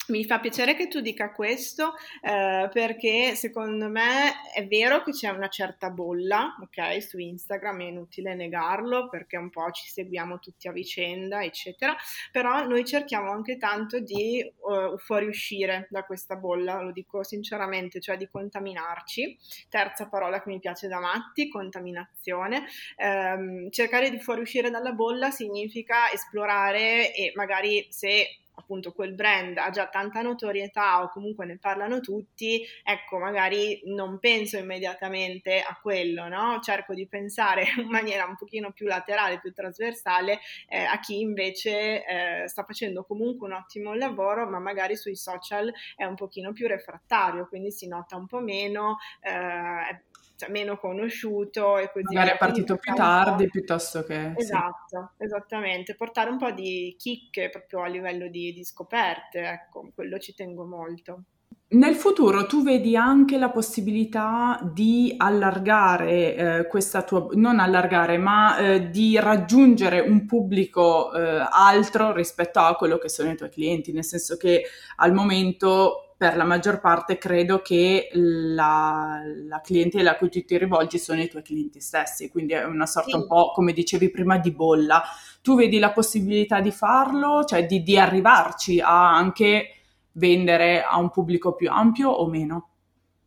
Mi 0.07 0.23
fa 0.23 0.39
piacere 0.39 0.75
che 0.75 0.87
tu 0.87 0.99
dica 1.01 1.31
questo 1.31 1.95
eh, 2.21 2.69
perché 2.71 3.33
secondo 3.33 3.89
me 3.89 4.33
è 4.53 4.67
vero 4.67 5.01
che 5.01 5.11
c'è 5.11 5.29
una 5.29 5.47
certa 5.47 5.89
bolla, 5.89 6.55
ok, 6.61 7.01
su 7.01 7.17
Instagram 7.17 7.81
è 7.81 7.85
inutile 7.85 8.35
negarlo 8.35 9.09
perché 9.09 9.37
un 9.37 9.49
po' 9.49 9.71
ci 9.71 9.87
seguiamo 9.87 10.37
tutti 10.37 10.67
a 10.67 10.71
vicenda, 10.71 11.43
eccetera, 11.43 11.95
però 12.31 12.67
noi 12.67 12.85
cerchiamo 12.85 13.31
anche 13.31 13.57
tanto 13.57 13.99
di 13.99 14.43
uh, 14.43 14.95
fuoriuscire 14.99 15.87
da 15.89 16.03
questa 16.03 16.35
bolla, 16.35 16.81
lo 16.81 16.91
dico 16.91 17.23
sinceramente, 17.23 17.99
cioè 17.99 18.15
di 18.15 18.27
contaminarci. 18.29 19.35
Terza 19.69 20.07
parola 20.07 20.39
che 20.39 20.49
mi 20.49 20.59
piace 20.59 20.87
da 20.87 20.99
matti, 20.99 21.49
contaminazione. 21.49 22.65
Um, 22.97 23.71
cercare 23.71 24.11
di 24.11 24.19
fuoriuscire 24.19 24.69
dalla 24.69 24.91
bolla 24.91 25.31
significa 25.31 26.11
esplorare 26.11 27.11
e 27.15 27.31
magari 27.33 27.87
se 27.89 28.41
appunto 28.55 28.91
quel 28.91 29.13
brand 29.13 29.57
ha 29.57 29.69
già 29.69 29.87
tanta 29.87 30.21
notorietà 30.21 31.01
o 31.03 31.09
comunque 31.09 31.45
ne 31.45 31.57
parlano 31.57 31.99
tutti, 31.99 32.63
ecco, 32.83 33.17
magari 33.17 33.81
non 33.85 34.19
penso 34.19 34.57
immediatamente 34.57 35.59
a 35.59 35.77
quello, 35.81 36.27
no? 36.27 36.59
Cerco 36.61 36.93
di 36.93 37.07
pensare 37.07 37.65
in 37.77 37.87
maniera 37.87 38.25
un 38.25 38.35
pochino 38.35 38.71
più 38.71 38.87
laterale, 38.87 39.39
più 39.39 39.53
trasversale 39.53 40.39
eh, 40.67 40.83
a 40.83 40.99
chi 40.99 41.19
invece 41.19 42.05
eh, 42.05 42.47
sta 42.47 42.63
facendo 42.63 43.03
comunque 43.03 43.47
un 43.47 43.53
ottimo 43.53 43.93
lavoro, 43.93 44.49
ma 44.49 44.59
magari 44.59 44.95
sui 44.95 45.15
social 45.15 45.71
è 45.95 46.05
un 46.05 46.15
pochino 46.15 46.51
più 46.53 46.67
refrattario, 46.67 47.47
quindi 47.47 47.71
si 47.71 47.87
nota 47.87 48.15
un 48.15 48.27
po' 48.27 48.39
meno, 48.39 48.97
eh, 49.21 50.03
cioè, 50.35 50.49
meno 50.49 50.77
conosciuto 50.77 51.77
e 51.77 51.91
così 51.91 52.13
Magari 52.13 52.35
è 52.35 52.37
partito 52.37 52.77
più 52.77 52.93
tardi 52.93 53.49
piuttosto 53.49 54.03
che... 54.03 54.33
Esatto, 54.35 55.13
sì. 55.17 55.23
esattamente, 55.23 55.95
portare 55.95 56.29
un 56.29 56.37
po' 56.37 56.51
di 56.51 56.95
chicche 56.97 57.49
proprio 57.49 57.83
a 57.83 57.87
livello 57.87 58.27
di, 58.27 58.53
di 58.53 58.63
scoperte, 58.63 59.39
ecco, 59.39 59.89
quello 59.93 60.17
ci 60.19 60.33
tengo 60.33 60.65
molto. 60.65 61.23
Nel 61.67 61.95
futuro 61.95 62.45
tu 62.45 62.61
vedi 62.61 62.95
anche 62.95 63.37
la 63.37 63.49
possibilità 63.49 64.59
di 64.71 65.15
allargare 65.17 66.35
eh, 66.35 66.67
questa 66.67 67.01
tua, 67.01 67.27
non 67.31 67.59
allargare, 67.59 68.19
ma 68.19 68.57
eh, 68.57 68.89
di 68.91 69.19
raggiungere 69.19 69.99
un 69.99 70.27
pubblico 70.27 71.11
eh, 71.11 71.43
altro 71.49 72.13
rispetto 72.13 72.59
a 72.59 72.75
quello 72.75 72.99
che 72.99 73.09
sono 73.09 73.31
i 73.31 73.35
tuoi 73.35 73.49
clienti, 73.49 73.91
nel 73.91 74.05
senso 74.05 74.37
che 74.37 74.63
al 74.97 75.11
momento 75.11 76.04
per 76.17 76.37
la 76.37 76.45
maggior 76.45 76.79
parte 76.79 77.17
credo 77.17 77.61
che 77.61 78.09
la, 78.13 79.19
la, 79.47 79.61
clientela 79.61 80.11
a 80.11 80.15
cui 80.15 80.29
tu 80.29 80.43
ti 80.45 80.57
rivolgi 80.57 80.97
sono 80.97 81.21
i 81.21 81.27
tuoi 81.27 81.43
clienti 81.43 81.81
stessi, 81.81 82.29
quindi 82.29 82.53
è 82.53 82.63
una 82.63 82.85
sorta 82.85 83.11
sì. 83.11 83.15
un 83.17 83.27
po' 83.27 83.51
come 83.51 83.73
dicevi 83.73 84.09
prima 84.09 84.37
di 84.37 84.51
bolla. 84.51 85.03
Tu 85.41 85.55
vedi 85.55 85.77
la 85.77 85.91
possibilità 85.91 86.61
di 86.61 86.71
farlo, 86.71 87.43
cioè 87.43 87.65
di, 87.65 87.83
di 87.83 87.97
arrivarci 87.97 88.79
a 88.79 89.13
anche 89.13 89.71
vendere 90.13 90.83
a 90.83 90.97
un 90.97 91.09
pubblico 91.09 91.53
più 91.53 91.69
ampio 91.69 92.09
o 92.09 92.27
meno? 92.27 92.69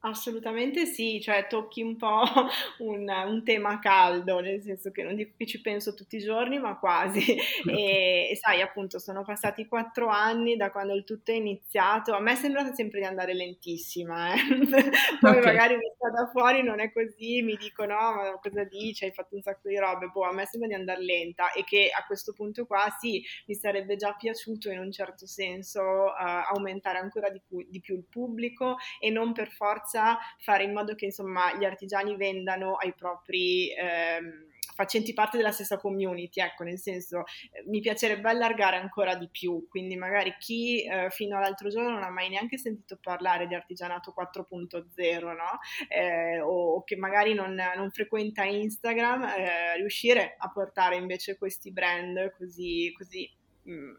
Assolutamente 0.00 0.86
sì, 0.86 1.20
cioè 1.20 1.48
tocchi 1.48 1.82
un 1.82 1.96
po' 1.96 2.22
un, 2.78 3.08
un, 3.08 3.42
tema 3.42 3.80
caldo, 3.80 4.38
nel 4.38 4.62
senso 4.62 4.92
che 4.92 5.02
non 5.02 5.16
dico 5.16 5.32
che 5.36 5.44
ci 5.44 5.60
penso 5.60 5.92
tutti 5.92 6.16
i 6.16 6.20
giorni, 6.20 6.60
ma 6.60 6.78
quasi. 6.78 7.34
E, 7.68 8.28
e, 8.30 8.36
sai, 8.36 8.60
appunto, 8.60 9.00
sono 9.00 9.24
passati 9.24 9.66
quattro 9.66 10.06
anni 10.06 10.54
da 10.54 10.70
quando 10.70 10.94
il 10.94 11.02
tutto 11.02 11.32
è 11.32 11.34
iniziato. 11.34 12.14
A 12.14 12.20
me 12.20 12.36
sembra 12.36 12.72
sempre 12.74 13.00
di 13.00 13.06
andare 13.06 13.34
lentissima, 13.34 14.34
eh? 14.34 14.38
poi 15.20 15.30
okay. 15.30 15.42
magari 15.42 15.74
vista 15.74 16.10
da 16.10 16.28
fuori 16.30 16.62
non 16.62 16.78
è 16.78 16.92
così, 16.92 17.42
mi 17.42 17.56
dicono, 17.56 17.94
no, 17.94 18.12
ma 18.14 18.38
cosa 18.40 18.62
dici? 18.62 19.04
Hai 19.04 19.12
fatto 19.12 19.34
un 19.34 19.42
sacco 19.42 19.68
di 19.68 19.78
robe. 19.78 20.06
Boh, 20.12 20.22
a 20.22 20.32
me 20.32 20.46
sembra 20.46 20.68
di 20.68 20.74
andare 20.74 21.02
lenta 21.02 21.50
e 21.50 21.64
che 21.64 21.90
a 21.92 22.06
questo 22.06 22.32
punto 22.32 22.66
qua 22.66 22.86
sì, 23.00 23.20
mi 23.46 23.54
sarebbe 23.56 23.96
già 23.96 24.14
piaciuto 24.14 24.70
in 24.70 24.78
un 24.78 24.92
certo 24.92 25.26
senso 25.26 25.80
uh, 25.80 26.54
aumentare 26.54 26.98
ancora 26.98 27.30
di, 27.30 27.40
di 27.68 27.80
più 27.80 27.96
il 27.96 28.04
pubblico 28.08 28.76
e 29.00 29.10
non 29.10 29.32
per 29.32 29.50
forza 29.50 29.86
forza 29.88 30.18
fare 30.38 30.64
in 30.64 30.72
modo 30.72 30.94
che 30.94 31.06
insomma 31.06 31.56
gli 31.56 31.64
artigiani 31.64 32.16
vendano 32.16 32.74
ai 32.74 32.92
propri 32.94 33.72
ehm, 33.74 34.46
facenti 34.74 35.12
parte 35.12 35.36
della 35.36 35.50
stessa 35.50 35.76
community, 35.78 36.40
ecco, 36.40 36.62
nel 36.62 36.78
senso 36.78 37.24
eh, 37.50 37.64
mi 37.66 37.80
piacerebbe 37.80 38.28
allargare 38.28 38.76
ancora 38.76 39.16
di 39.16 39.28
più, 39.28 39.66
quindi 39.68 39.96
magari 39.96 40.36
chi 40.38 40.84
eh, 40.84 41.10
fino 41.10 41.36
all'altro 41.36 41.68
giorno 41.68 41.90
non 41.90 42.04
ha 42.04 42.10
mai 42.10 42.28
neanche 42.28 42.58
sentito 42.58 42.96
parlare 43.00 43.48
di 43.48 43.54
artigianato 43.54 44.14
4.0, 44.16 45.24
no? 45.24 45.58
Eh, 45.88 46.40
o, 46.40 46.84
che 46.84 46.96
magari 46.96 47.34
non, 47.34 47.54
non 47.54 47.90
frequenta 47.90 48.44
Instagram, 48.44 49.22
eh, 49.24 49.76
riuscire 49.78 50.36
a 50.38 50.48
portare 50.50 50.94
invece 50.96 51.36
questi 51.36 51.72
brand 51.72 52.30
così, 52.36 52.92
così 52.96 53.28
mh, 53.62 53.72
mm, 53.72 53.94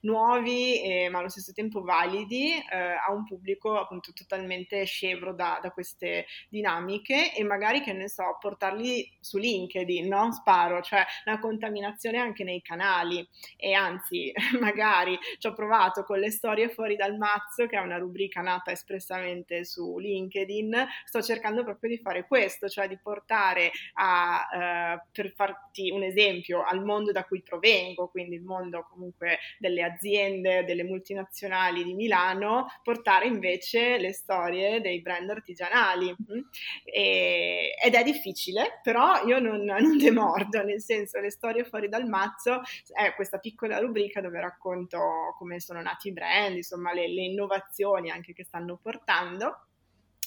nuovi 0.00 0.82
eh, 0.82 1.08
ma 1.08 1.18
allo 1.18 1.28
stesso 1.28 1.52
tempo 1.52 1.82
validi 1.82 2.52
eh, 2.52 2.76
a 2.76 3.12
un 3.12 3.24
pubblico 3.24 3.78
appunto 3.78 4.12
totalmente 4.12 4.84
scevro 4.84 5.32
da, 5.32 5.58
da, 5.62 5.70
queste 5.70 6.26
dinamiche 6.48 7.34
e 7.34 7.42
magari 7.44 7.80
che 7.80 7.92
ne 7.92 8.08
so 8.08 8.36
portarli 8.38 9.10
su 9.20 9.38
LinkedIn 9.38 10.06
no? 10.06 10.32
sparo 10.32 10.82
cioè 10.82 11.04
la 11.24 11.38
contaminazione 11.38 12.18
anche 12.18 12.44
nei 12.44 12.60
canali 12.62 13.26
e 13.56 13.72
anzi 13.72 14.32
magari 14.60 15.18
ci 15.38 15.46
ho 15.46 15.52
provato 15.52 16.04
con 16.04 16.18
le 16.18 16.30
storie 16.30 16.68
fuori 16.68 16.96
dal 16.96 17.16
mazzo 17.16 17.66
che 17.66 17.76
è 17.76 17.80
una 17.80 17.98
rubrica 17.98 18.40
nata 18.40 18.70
espressamente 18.70 19.64
su 19.64 19.98
LinkedIn 19.98 20.86
sto 21.04 21.22
cercando 21.22 21.64
proprio 21.64 21.90
di 21.90 21.98
fare 21.98 22.26
questo 22.26 22.68
cioè 22.68 22.88
di 22.88 22.98
portare 22.98 23.70
a 23.94 24.48
eh, 24.52 25.02
per 25.10 25.32
farti 25.32 25.90
un 25.90 26.02
esempio 26.02 26.62
al 26.64 26.84
mondo 26.84 27.12
da 27.12 27.24
cui 27.24 27.42
provengo 27.42 28.08
quindi 28.08 28.34
il 28.34 28.42
mondo 28.42 28.86
comunque 28.90 29.21
comunque 29.22 29.38
delle 29.58 29.82
aziende, 29.82 30.64
delle 30.64 30.82
multinazionali 30.82 31.84
di 31.84 31.94
Milano, 31.94 32.66
portare 32.82 33.26
invece 33.26 33.98
le 33.98 34.12
storie 34.12 34.80
dei 34.80 35.00
brand 35.00 35.30
artigianali. 35.30 36.10
Mm? 36.10 36.40
E, 36.84 37.74
ed 37.82 37.94
è 37.94 38.02
difficile, 38.02 38.80
però 38.82 39.24
io 39.24 39.38
non, 39.38 39.62
non 39.62 39.96
demordo, 39.96 40.62
nel 40.64 40.80
senso 40.80 41.20
le 41.20 41.30
storie 41.30 41.64
fuori 41.64 41.88
dal 41.88 42.06
mazzo 42.06 42.60
è 42.92 43.14
questa 43.14 43.38
piccola 43.38 43.78
rubrica 43.78 44.20
dove 44.20 44.40
racconto 44.40 45.00
come 45.38 45.60
sono 45.60 45.80
nati 45.80 46.08
i 46.08 46.12
brand, 46.12 46.56
insomma 46.56 46.92
le, 46.92 47.06
le 47.08 47.22
innovazioni 47.22 48.10
anche 48.10 48.32
che 48.32 48.44
stanno 48.44 48.78
portando. 48.82 49.66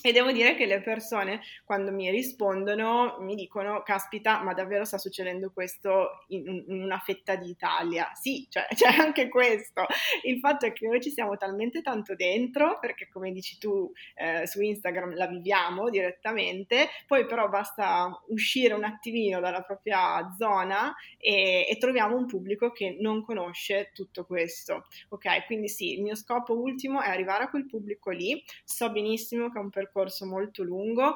E 0.05 0.11
devo 0.11 0.31
dire 0.31 0.53
che 0.53 0.67
le 0.67 0.81
persone 0.81 1.41
quando 1.63 1.91
mi 1.91 2.11
rispondono 2.11 3.17
mi 3.21 3.33
dicono, 3.33 3.81
caspita, 3.81 4.43
ma 4.43 4.53
davvero 4.53 4.85
sta 4.85 4.99
succedendo 4.99 5.49
questo 5.51 6.25
in, 6.27 6.63
in 6.67 6.83
una 6.83 6.99
fetta 6.99 7.35
d'Italia? 7.35 8.11
Sì, 8.13 8.45
cioè, 8.47 8.67
c'è 8.77 9.01
anche 9.01 9.29
questo. 9.29 9.87
Il 10.21 10.37
fatto 10.37 10.67
è 10.67 10.73
che 10.73 10.85
noi 10.85 11.01
ci 11.01 11.09
siamo 11.09 11.37
talmente 11.37 11.81
tanto 11.81 12.13
dentro, 12.13 12.77
perché 12.79 13.09
come 13.09 13.31
dici 13.31 13.57
tu 13.57 13.91
eh, 14.13 14.45
su 14.45 14.61
Instagram 14.61 15.15
la 15.15 15.25
viviamo 15.25 15.89
direttamente, 15.89 16.87
poi 17.07 17.25
però 17.25 17.49
basta 17.49 18.21
uscire 18.27 18.75
un 18.75 18.83
attimino 18.83 19.39
dalla 19.39 19.63
propria 19.63 20.31
zona 20.37 20.93
e, 21.17 21.65
e 21.67 21.77
troviamo 21.79 22.15
un 22.15 22.27
pubblico 22.27 22.69
che 22.69 22.95
non 22.99 23.23
conosce 23.23 23.89
tutto 23.91 24.23
questo. 24.23 24.85
Ok, 25.09 25.47
quindi 25.47 25.67
sì, 25.67 25.93
il 25.93 26.03
mio 26.03 26.15
scopo 26.15 26.53
ultimo 26.53 27.01
è 27.01 27.09
arrivare 27.09 27.45
a 27.45 27.49
quel 27.49 27.65
pubblico 27.65 28.11
lì. 28.11 28.39
So 28.63 28.91
benissimo 28.91 29.49
che 29.49 29.57
è 29.57 29.61
un 29.61 29.71
percorso 29.71 29.93
percorso 29.95 30.25
molto 30.25 30.63
lungo. 30.63 31.15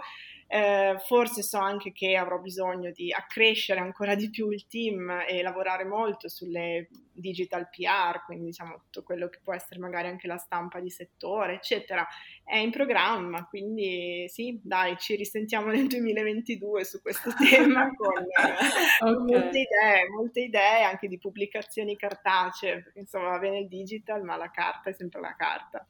Eh, 0.52 0.96
forse 1.06 1.44
so 1.44 1.60
anche 1.60 1.92
che 1.92 2.16
avrò 2.16 2.40
bisogno 2.40 2.90
di 2.90 3.14
accrescere 3.14 3.82
ancora 3.82 4.16
di 4.16 4.32
più 4.32 4.50
il 4.50 4.66
team 4.66 5.24
e 5.28 5.44
lavorare 5.44 5.86
molto 5.86 6.28
sulle 6.28 6.90
digital 7.12 7.70
PR, 7.70 8.24
quindi 8.26 8.46
diciamo 8.46 8.80
tutto 8.86 9.04
quello 9.04 9.30
che 9.30 9.42
può 9.44 9.54
essere 9.54 9.80
magari 9.80 10.08
anche 10.08 10.26
la 10.26 10.38
stampa 10.38 10.80
di 10.80 10.90
settore, 10.90 11.54
eccetera. 11.54 12.08
È 12.44 12.58
in 12.58 12.72
programma, 12.72 13.46
quindi 13.46 14.26
sì, 14.28 14.60
dai, 14.64 14.98
ci 14.98 15.16
risentiamo 15.16 15.68
nel 15.68 15.86
2022 15.86 16.84
su 16.84 17.00
questo 17.00 17.30
tema 17.38 17.94
con, 17.96 18.16
okay. 18.16 19.18
molte 19.18 19.60
idee, 19.60 20.10
molte 20.10 20.40
idee 20.40 20.84
anche 20.84 21.08
di 21.08 21.20
pubblicazioni 21.20 21.96
cartacee, 21.96 22.82
perché 22.82 23.00
insomma 23.00 23.30
va 23.30 23.38
bene 23.38 23.60
il 23.60 23.68
digital, 23.68 24.24
ma 24.24 24.36
la 24.36 24.50
carta 24.50 24.90
è 24.90 24.94
sempre 24.94 25.22
la 25.22 25.36
carta. 25.38 25.88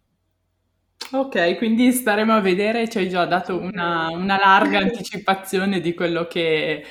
Ok, 1.12 1.58
quindi 1.58 1.92
staremo 1.92 2.34
a 2.36 2.40
vedere, 2.40 2.88
ci 2.88 3.00
hai 3.00 3.10
già 3.10 3.26
dato 3.26 3.58
una, 3.60 4.10
una 4.12 4.38
larga 4.38 4.78
anticipazione 4.80 5.80
di 5.82 5.96
quello 5.96 6.28
che, 6.28 6.86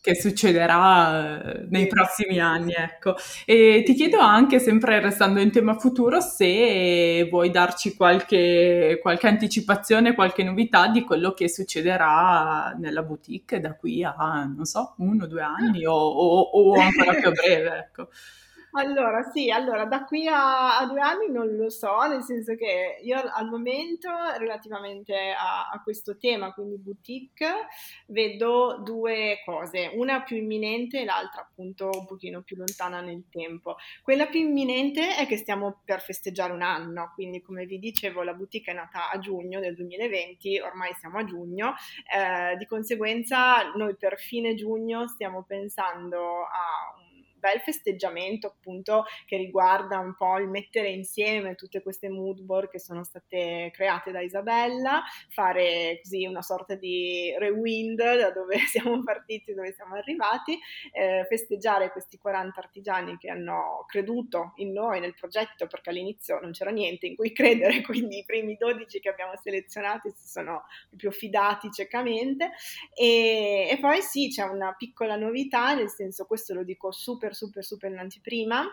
che 0.00 0.14
succederà 0.14 1.42
eh, 1.62 1.66
nei 1.68 1.88
prossimi 1.88 2.38
anni, 2.38 2.72
ecco. 2.76 3.16
E 3.44 3.82
ti 3.84 3.94
chiedo 3.94 4.18
anche, 4.20 4.60
sempre 4.60 5.00
restando 5.00 5.40
in 5.40 5.50
tema 5.50 5.74
futuro, 5.78 6.20
se 6.20 7.26
vuoi 7.28 7.50
darci 7.50 7.96
qualche, 7.96 9.00
qualche 9.02 9.26
anticipazione, 9.26 10.14
qualche 10.14 10.44
novità 10.44 10.86
di 10.86 11.02
quello 11.02 11.32
che 11.32 11.48
succederà 11.48 12.72
nella 12.78 13.02
boutique 13.02 13.58
da 13.58 13.74
qui 13.74 14.04
a, 14.04 14.44
non 14.44 14.64
so, 14.64 14.94
uno, 14.98 15.24
o 15.24 15.26
due 15.26 15.42
anni 15.42 15.84
o, 15.86 15.92
o, 15.92 16.40
o 16.40 16.74
ancora 16.80 17.14
più 17.14 17.28
a 17.28 17.32
breve, 17.32 17.78
ecco. 17.78 18.08
Allora, 18.78 19.22
sì, 19.22 19.50
allora 19.50 19.86
da 19.86 20.04
qui 20.04 20.28
a, 20.28 20.76
a, 20.78 20.84
due 20.86 21.00
anni 21.00 21.30
non 21.30 21.56
lo 21.56 21.70
so, 21.70 21.98
nel 22.02 22.22
senso 22.22 22.56
che 22.56 22.98
io 23.02 23.18
al 23.18 23.48
momento, 23.48 24.10
relativamente 24.36 25.30
a, 25.30 25.70
a, 25.72 25.80
questo 25.82 26.18
tema, 26.18 26.52
quindi 26.52 26.76
boutique, 26.76 27.68
vedo 28.08 28.82
due 28.84 29.40
cose, 29.46 29.92
una 29.94 30.20
più 30.22 30.36
imminente 30.36 31.00
e 31.00 31.04
l'altra 31.06 31.40
appunto 31.40 31.88
un 31.90 32.04
pochino 32.04 32.42
più 32.42 32.56
lontana 32.56 33.00
nel 33.00 33.24
tempo. 33.30 33.76
Quella 34.02 34.26
più 34.26 34.40
imminente 34.40 35.16
è 35.16 35.26
che 35.26 35.38
stiamo 35.38 35.80
per 35.82 36.02
festeggiare 36.02 36.52
un 36.52 36.60
anno, 36.60 37.12
quindi 37.14 37.40
come 37.40 37.64
vi 37.64 37.78
dicevo 37.78 38.22
la 38.22 38.34
boutique 38.34 38.72
è 38.72 38.76
nata 38.76 39.10
a 39.10 39.18
giugno 39.18 39.58
del 39.58 39.74
2020, 39.74 40.60
ormai 40.60 40.92
siamo 41.00 41.16
a 41.16 41.24
giugno, 41.24 41.74
eh, 42.14 42.56
di 42.58 42.66
conseguenza 42.66 43.72
noi 43.74 43.96
per 43.96 44.18
fine 44.18 44.54
giugno 44.54 45.08
stiamo 45.08 45.44
pensando 45.44 46.42
a 46.42 46.94
un 46.98 47.05
bel 47.46 47.60
festeggiamento 47.60 48.48
appunto 48.48 49.04
che 49.24 49.36
riguarda 49.36 49.98
un 49.98 50.14
po' 50.16 50.38
il 50.38 50.48
mettere 50.48 50.88
insieme 50.90 51.54
tutte 51.54 51.80
queste 51.82 52.08
mood 52.08 52.40
board 52.40 52.68
che 52.68 52.80
sono 52.80 53.04
state 53.04 53.70
create 53.72 54.10
da 54.10 54.20
Isabella, 54.20 55.02
fare 55.28 56.00
così 56.02 56.26
una 56.26 56.42
sorta 56.42 56.74
di 56.74 57.32
rewind 57.38 57.98
da 57.98 58.30
dove 58.30 58.56
siamo 58.66 59.02
partiti, 59.04 59.54
dove 59.54 59.72
siamo 59.72 59.94
arrivati, 59.94 60.58
eh, 60.92 61.24
festeggiare 61.28 61.92
questi 61.92 62.18
40 62.18 62.58
artigiani 62.58 63.16
che 63.16 63.30
hanno 63.30 63.84
creduto 63.86 64.52
in 64.56 64.72
noi, 64.72 64.98
nel 64.98 65.14
progetto, 65.14 65.68
perché 65.68 65.90
all'inizio 65.90 66.40
non 66.40 66.50
c'era 66.50 66.70
niente 66.70 67.06
in 67.06 67.14
cui 67.14 67.32
credere, 67.32 67.80
quindi 67.86 68.18
i 68.18 68.24
primi 68.24 68.56
12 68.56 68.98
che 68.98 69.08
abbiamo 69.08 69.32
selezionato 69.40 70.10
si 70.16 70.26
sono 70.26 70.64
proprio 70.88 71.12
fidati 71.12 71.70
ciecamente. 71.70 72.50
E, 72.92 73.68
e 73.70 73.78
poi 73.80 74.02
sì, 74.02 74.28
c'è 74.28 74.42
una 74.44 74.74
piccola 74.76 75.16
novità, 75.16 75.74
nel 75.74 75.90
senso 75.90 76.24
questo 76.24 76.54
lo 76.54 76.64
dico 76.64 76.90
super 76.90 77.34
super 77.36 77.64
super 77.64 77.90
in 77.90 77.98
anteprima 77.98 78.64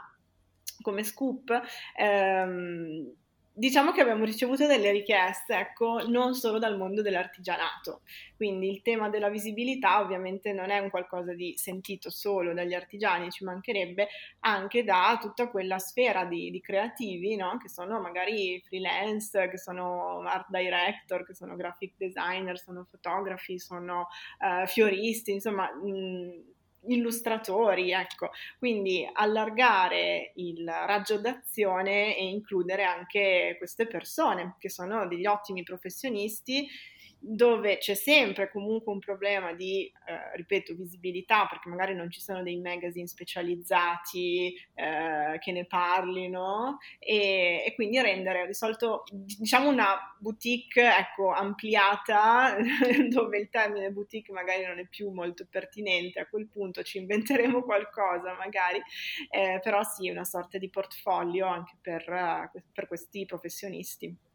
come 0.81 1.03
scoop. 1.03 1.61
Ehm, 1.97 3.13
diciamo 3.55 3.91
che 3.91 4.01
abbiamo 4.01 4.25
ricevuto 4.25 4.65
delle 4.65 4.91
richieste, 4.91 5.53
ecco, 5.53 6.07
non 6.07 6.33
solo 6.33 6.57
dal 6.57 6.75
mondo 6.75 7.03
dell'artigianato. 7.03 8.01
Quindi 8.35 8.67
il 8.69 8.81
tema 8.81 9.09
della 9.09 9.29
visibilità 9.29 10.01
ovviamente 10.01 10.53
non 10.53 10.71
è 10.71 10.79
un 10.79 10.89
qualcosa 10.89 11.33
di 11.33 11.53
sentito 11.55 12.09
solo 12.09 12.53
dagli 12.53 12.73
artigiani, 12.73 13.29
ci 13.29 13.43
mancherebbe 13.43 14.07
anche 14.39 14.83
da 14.83 15.19
tutta 15.21 15.49
quella 15.49 15.77
sfera 15.77 16.25
di, 16.25 16.49
di 16.49 16.61
creativi, 16.61 17.35
no? 17.35 17.57
che 17.57 17.69
sono 17.69 18.01
magari 18.01 18.59
freelance, 18.65 19.47
che 19.49 19.57
sono 19.59 20.21
art 20.21 20.47
director, 20.49 21.23
che 21.23 21.35
sono 21.35 21.55
graphic 21.55 21.93
designer, 21.95 22.59
sono 22.59 22.85
fotografi, 22.89 23.59
sono 23.59 24.07
uh, 24.39 24.65
fioristi, 24.65 25.31
insomma... 25.31 25.71
Mh, 25.71 26.51
illustratori, 26.87 27.91
ecco, 27.91 28.31
quindi 28.57 29.07
allargare 29.11 30.31
il 30.35 30.65
raggio 30.67 31.19
d'azione 31.19 32.17
e 32.17 32.25
includere 32.27 32.83
anche 32.83 33.55
queste 33.57 33.87
persone 33.87 34.55
che 34.59 34.69
sono 34.69 35.07
degli 35.07 35.25
ottimi 35.25 35.63
professionisti 35.63 36.67
dove 37.25 37.77
c'è 37.77 37.93
sempre 37.93 38.51
comunque 38.51 38.91
un 38.91 38.99
problema 38.99 39.53
di, 39.53 39.89
eh, 40.05 40.35
ripeto, 40.35 40.75
visibilità, 40.75 41.47
perché 41.47 41.69
magari 41.69 41.95
non 41.95 42.11
ci 42.11 42.19
sono 42.19 42.43
dei 42.43 42.59
magazine 42.59 43.07
specializzati 43.07 44.53
eh, 44.73 45.39
che 45.39 45.51
ne 45.53 45.65
parlino, 45.65 46.79
e, 46.99 47.63
e, 47.65 47.73
quindi 47.75 48.01
rendere 48.01 48.45
di 48.45 48.53
solito, 48.53 49.05
diciamo, 49.09 49.69
una 49.69 50.13
boutique, 50.19 50.83
ecco, 50.97 51.31
ampliata, 51.31 52.57
dove 53.09 53.37
il 53.37 53.49
termine 53.49 53.91
boutique 53.91 54.33
magari 54.33 54.65
non 54.65 54.79
è 54.79 54.85
più 54.85 55.09
molto 55.11 55.47
pertinente, 55.49 56.19
a 56.19 56.27
quel 56.27 56.49
punto 56.49 56.83
ci 56.83 56.97
inventeremo 56.97 57.63
qualcosa 57.63 58.33
magari, 58.33 58.81
eh, 59.29 59.61
però 59.63 59.81
sì, 59.83 60.09
una 60.09 60.25
sorta 60.25 60.57
di 60.57 60.69
portfolio 60.69 61.47
anche 61.47 61.77
per, 61.81 62.51
per 62.73 62.87
questi 62.87 63.25
professionisti. 63.25 64.31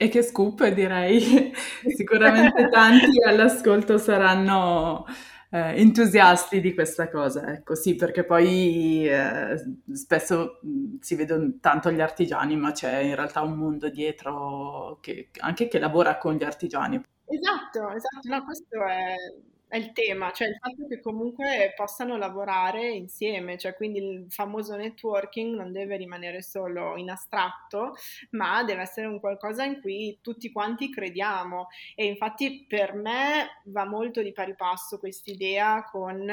E 0.00 0.08
che 0.08 0.22
scoop, 0.22 0.64
direi. 0.68 1.52
Sicuramente 1.96 2.68
tanti 2.68 3.20
all'ascolto 3.20 3.98
saranno 3.98 5.04
eh, 5.50 5.80
entusiasti 5.80 6.60
di 6.60 6.72
questa 6.72 7.10
cosa. 7.10 7.52
Ecco, 7.52 7.74
sì, 7.74 7.96
perché 7.96 8.24
poi 8.24 9.08
eh, 9.08 9.56
spesso 9.92 10.60
si 11.00 11.16
vedono 11.16 11.56
tanto 11.60 11.90
gli 11.90 12.00
artigiani, 12.00 12.56
ma 12.56 12.70
c'è 12.70 12.98
in 12.98 13.16
realtà 13.16 13.40
un 13.40 13.56
mondo 13.56 13.88
dietro 13.88 14.98
che, 15.00 15.30
anche 15.40 15.66
che 15.66 15.80
lavora 15.80 16.16
con 16.16 16.34
gli 16.34 16.44
artigiani. 16.44 17.02
Esatto, 17.24 17.90
esatto, 17.90 18.28
no, 18.28 18.44
questo 18.44 18.84
è 18.86 19.16
è 19.68 19.76
il 19.76 19.92
tema, 19.92 20.30
cioè 20.32 20.48
il 20.48 20.56
fatto 20.58 20.86
che 20.88 20.98
comunque 21.00 21.74
possano 21.76 22.16
lavorare 22.16 22.88
insieme, 22.88 23.58
cioè 23.58 23.74
quindi 23.74 23.98
il 23.98 24.26
famoso 24.30 24.74
networking 24.76 25.54
non 25.54 25.72
deve 25.72 25.98
rimanere 25.98 26.40
solo 26.40 26.96
in 26.96 27.10
astratto, 27.10 27.94
ma 28.30 28.64
deve 28.64 28.80
essere 28.80 29.06
un 29.06 29.20
qualcosa 29.20 29.64
in 29.64 29.80
cui 29.82 30.18
tutti 30.22 30.50
quanti 30.50 30.90
crediamo 30.90 31.66
e 31.94 32.06
infatti 32.06 32.64
per 32.66 32.94
me 32.94 33.60
va 33.64 33.84
molto 33.84 34.22
di 34.22 34.32
pari 34.32 34.54
passo 34.54 34.98
questa 34.98 35.30
idea 35.30 35.84
con 35.84 36.26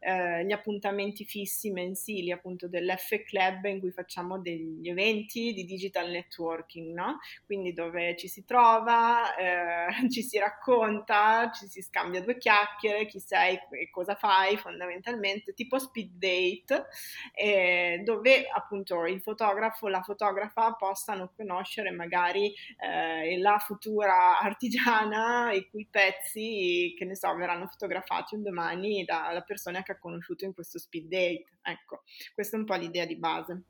eh, 0.00 0.44
gli 0.44 0.52
appuntamenti 0.52 1.24
fissi 1.24 1.70
mensili 1.70 2.32
appunto 2.32 2.66
dell'F 2.66 3.22
Club 3.22 3.66
in 3.66 3.78
cui 3.78 3.92
facciamo 3.92 4.40
degli 4.40 4.88
eventi 4.88 5.52
di 5.52 5.64
digital 5.64 6.10
networking, 6.10 6.92
no? 6.92 7.18
Quindi 7.46 7.72
dove 7.72 8.16
ci 8.16 8.26
si 8.26 8.44
trova, 8.44 9.36
eh, 9.36 9.86
ci 10.10 10.22
si 10.22 10.38
racconta, 10.38 11.52
ci 11.52 11.68
si 11.68 11.82
scambia 11.82 12.20
due 12.20 12.36
chiacchiere 12.36 12.78
chiacchiere, 12.80 13.06
chi 13.06 13.20
sei 13.20 13.54
e 13.70 13.90
cosa 13.90 14.14
fai 14.14 14.56
fondamentalmente, 14.56 15.52
tipo 15.52 15.78
speed 15.78 16.12
date, 16.14 16.86
eh, 17.34 18.00
dove 18.04 18.48
appunto 18.48 19.06
il 19.06 19.20
fotografo 19.20 19.86
o 19.86 19.88
la 19.88 20.02
fotografa 20.02 20.72
possano 20.72 21.32
conoscere 21.36 21.90
magari 21.90 22.52
eh, 22.78 23.38
la 23.38 23.58
futura 23.58 24.40
artigiana 24.40 25.52
i 25.52 25.68
cui 25.68 25.86
pezzi, 25.90 26.94
che 26.96 27.04
ne 27.04 27.14
so, 27.14 27.34
verranno 27.34 27.66
fotografati 27.66 28.34
un 28.34 28.42
domani 28.42 29.04
dalla 29.04 29.42
persona 29.42 29.82
che 29.82 29.92
ha 29.92 29.98
conosciuto 29.98 30.44
in 30.44 30.54
questo 30.54 30.78
speed 30.78 31.08
date. 31.08 31.44
Ecco, 31.62 32.04
questa 32.34 32.56
è 32.56 32.60
un 32.60 32.64
po' 32.64 32.74
l'idea 32.74 33.04
di 33.04 33.16
base. 33.16 33.64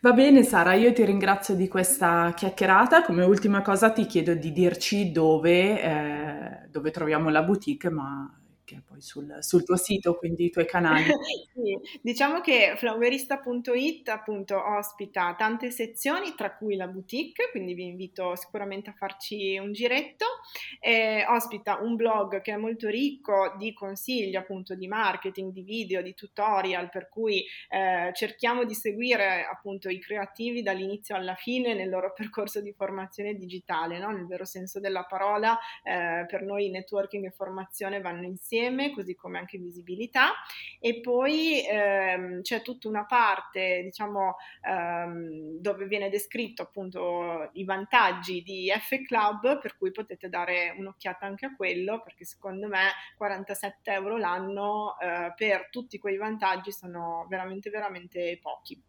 Va 0.00 0.12
bene 0.12 0.42
Sara, 0.42 0.74
io 0.74 0.92
ti 0.92 1.04
ringrazio 1.04 1.54
di 1.54 1.68
questa 1.68 2.32
chiacchierata. 2.36 3.02
Come 3.02 3.24
ultima 3.24 3.62
cosa 3.62 3.90
ti 3.92 4.04
chiedo 4.04 4.34
di 4.34 4.52
dirci 4.52 5.10
dove, 5.10 5.80
eh, 5.80 6.68
dove 6.68 6.90
troviamo 6.90 7.30
la 7.30 7.42
boutique, 7.42 7.88
ma 7.88 8.30
che 8.70 8.76
è 8.76 8.80
poi 8.86 9.00
sul, 9.00 9.38
sul, 9.40 9.64
tuo 9.64 9.76
sito, 9.76 10.14
quindi 10.14 10.44
i 10.44 10.50
tuoi 10.50 10.64
canali. 10.64 11.02
sì, 11.52 11.76
diciamo 12.00 12.40
che 12.40 12.74
flowerista.it 12.76 14.08
appunto 14.08 14.62
ospita 14.64 15.34
tante 15.36 15.72
sezioni, 15.72 16.34
tra 16.36 16.54
cui 16.54 16.76
la 16.76 16.86
boutique, 16.86 17.50
quindi 17.50 17.74
vi 17.74 17.86
invito 17.86 18.36
sicuramente 18.36 18.90
a 18.90 18.94
farci 18.96 19.58
un 19.58 19.72
giretto. 19.72 20.26
Eh, 20.80 21.24
ospita 21.28 21.78
un 21.80 21.96
blog 21.96 22.40
che 22.40 22.52
è 22.52 22.56
molto 22.56 22.88
ricco 22.88 23.54
di 23.56 23.72
consigli 23.72 24.36
appunto 24.36 24.74
di 24.74 24.86
marketing, 24.88 25.52
di 25.52 25.62
video, 25.62 26.02
di 26.02 26.14
tutorial, 26.14 26.88
per 26.90 27.08
cui 27.08 27.44
eh, 27.68 28.10
cerchiamo 28.14 28.64
di 28.64 28.74
seguire 28.74 29.44
appunto 29.44 29.88
i 29.88 29.98
creativi 29.98 30.62
dall'inizio 30.62 31.14
alla 31.14 31.34
fine 31.34 31.74
nel 31.74 31.88
loro 31.88 32.12
percorso 32.16 32.60
di 32.60 32.72
formazione 32.72 33.34
digitale, 33.34 33.98
no? 33.98 34.10
nel 34.10 34.26
vero 34.26 34.44
senso 34.44 34.80
della 34.80 35.04
parola. 35.04 35.58
Eh, 35.82 36.24
per 36.26 36.42
noi 36.42 36.70
networking 36.70 37.26
e 37.26 37.30
formazione 37.30 38.00
vanno 38.00 38.24
insieme 38.24 38.92
così 38.92 39.14
come 39.14 39.38
anche 39.38 39.58
visibilità. 39.58 40.32
E 40.78 41.00
poi 41.00 41.64
ehm, 41.66 42.42
c'è 42.42 42.62
tutta 42.62 42.88
una 42.88 43.04
parte, 43.04 43.82
diciamo, 43.82 44.36
ehm, 44.66 45.58
dove 45.60 45.86
viene 45.86 46.08
descritto 46.08 46.62
appunto 46.62 47.50
i 47.54 47.64
vantaggi 47.64 48.42
di 48.42 48.72
F 48.74 49.02
Club, 49.02 49.60
per 49.60 49.76
cui 49.76 49.90
potete 49.90 50.28
dare 50.30 50.74
un'occhiata 50.78 51.26
anche 51.26 51.46
a 51.46 51.54
quello, 51.54 52.00
perché 52.02 52.24
secondo 52.24 52.66
me 52.68 52.92
47 53.16 53.92
euro 53.92 54.16
l'anno 54.16 54.98
eh, 54.98 55.34
per 55.36 55.68
tutti 55.70 55.98
quei 55.98 56.16
vantaggi 56.16 56.72
sono 56.72 57.26
veramente, 57.28 57.68
veramente 57.68 58.38
pochi. 58.40 58.82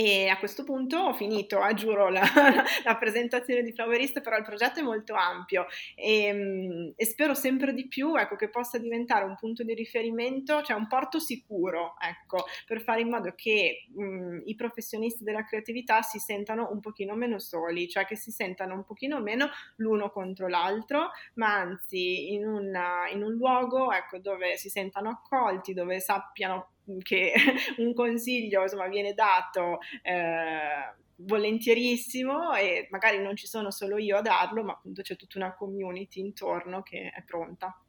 E 0.00 0.28
a 0.28 0.38
questo 0.38 0.62
punto 0.62 0.96
ho 0.96 1.12
finito, 1.12 1.66
eh, 1.66 1.74
giuro, 1.74 2.08
la, 2.08 2.22
la, 2.84 2.96
presentazione 2.96 3.64
di 3.64 3.72
Flowerist, 3.72 4.20
però 4.20 4.36
il 4.36 4.44
progetto 4.44 4.78
è 4.78 4.82
molto 4.84 5.14
ampio. 5.14 5.66
E, 5.96 6.22
ehm, 6.26 6.92
e, 6.94 7.04
spero 7.04 7.34
sempre 7.34 7.74
di 7.74 7.88
più 7.88 8.14
ecco, 8.14 8.36
che 8.36 8.48
possa 8.48 8.78
diventare 8.78 9.24
un 9.24 9.34
punto 9.34 9.64
di 9.64 9.74
riferimento, 9.74 10.62
cioè 10.62 10.76
un 10.76 10.86
porto 10.86 11.18
sicuro, 11.18 11.96
ecco, 11.98 12.44
per 12.64 12.80
fare 12.80 13.00
in 13.00 13.08
modo 13.08 13.32
che 13.34 13.88
mh, 13.92 14.42
i 14.44 14.54
professionisti 14.54 15.24
della 15.24 15.44
creatività 15.44 16.02
si 16.02 16.20
sentano 16.20 16.68
un 16.70 16.78
pochino 16.78 17.16
meno 17.16 17.40
soli, 17.40 17.88
cioè 17.88 18.04
che 18.06 18.14
si 18.14 18.30
sentano 18.30 18.74
un 18.74 18.84
pochino 18.84 19.20
meno 19.20 19.50
l'uno 19.78 20.10
contro 20.10 20.46
l'altro, 20.46 21.10
ma 21.34 21.56
anzi 21.56 22.34
in, 22.34 22.46
una, 22.46 23.08
in 23.12 23.24
un 23.24 23.32
luogo 23.32 23.90
ecco, 23.90 24.18
dove 24.18 24.58
si 24.58 24.68
sentano 24.68 25.08
accolti, 25.10 25.74
dove 25.74 25.98
sappiano 25.98 26.74
che 27.02 27.32
un 27.78 27.94
consiglio 27.94 28.62
insomma, 28.62 28.88
viene 28.88 29.14
dato 29.14 29.78
eh, 30.02 30.94
volentierissimo 31.16 32.54
e 32.54 32.88
magari 32.90 33.20
non 33.20 33.36
ci 33.36 33.46
sono 33.46 33.70
solo 33.70 33.98
io 33.98 34.16
a 34.16 34.22
darlo, 34.22 34.62
ma 34.62 34.72
appunto 34.72 35.02
c'è 35.02 35.16
tutta 35.16 35.38
una 35.38 35.54
community 35.54 36.20
intorno 36.20 36.82
che 36.82 37.10
è 37.14 37.22
pronta. 37.24 37.80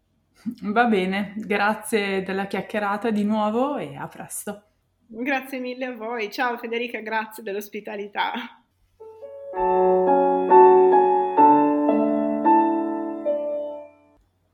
Va 0.63 0.85
bene, 0.85 1.33
grazie 1.35 2.23
della 2.23 2.47
chiacchierata 2.47 3.12
di 3.12 3.23
nuovo 3.23 3.77
e 3.77 3.95
a 3.95 4.07
presto. 4.07 4.63
Grazie 5.05 5.59
mille 5.59 5.85
a 5.85 5.95
voi. 5.95 6.31
Ciao 6.31 6.57
Federica, 6.57 6.99
grazie 6.99 7.43
dell'ospitalità. 7.43 8.31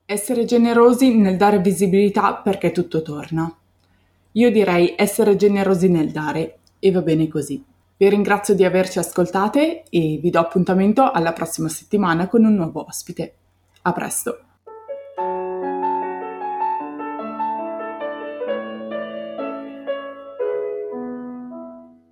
Essere 0.06 0.46
generosi 0.46 1.16
nel 1.18 1.36
dare 1.36 1.60
visibilità 1.60 2.36
perché 2.36 2.72
tutto 2.72 3.02
torna. 3.02 3.54
Io 4.38 4.52
direi 4.52 4.96
essere 4.98 5.38
generosi 5.38 5.88
nel 5.88 6.12
dare 6.12 6.60
e 6.80 6.92
va 6.92 7.02
bene 7.02 7.30
così. 7.30 7.64
Vi 7.96 8.10
ringrazio 8.10 8.54
di 8.54 8.66
averci 8.66 9.00
ascoltate 9.00 9.84
e 9.90 10.20
vi 10.22 10.30
do 10.30 10.40
appuntamento 10.40 11.10
alla 11.10 11.32
prossima 11.32 11.70
settimana 11.70 12.28
con 12.28 12.44
un 12.44 12.54
nuovo 12.54 12.86
ospite. 12.86 13.36
A 13.84 13.94
presto! 13.94 14.45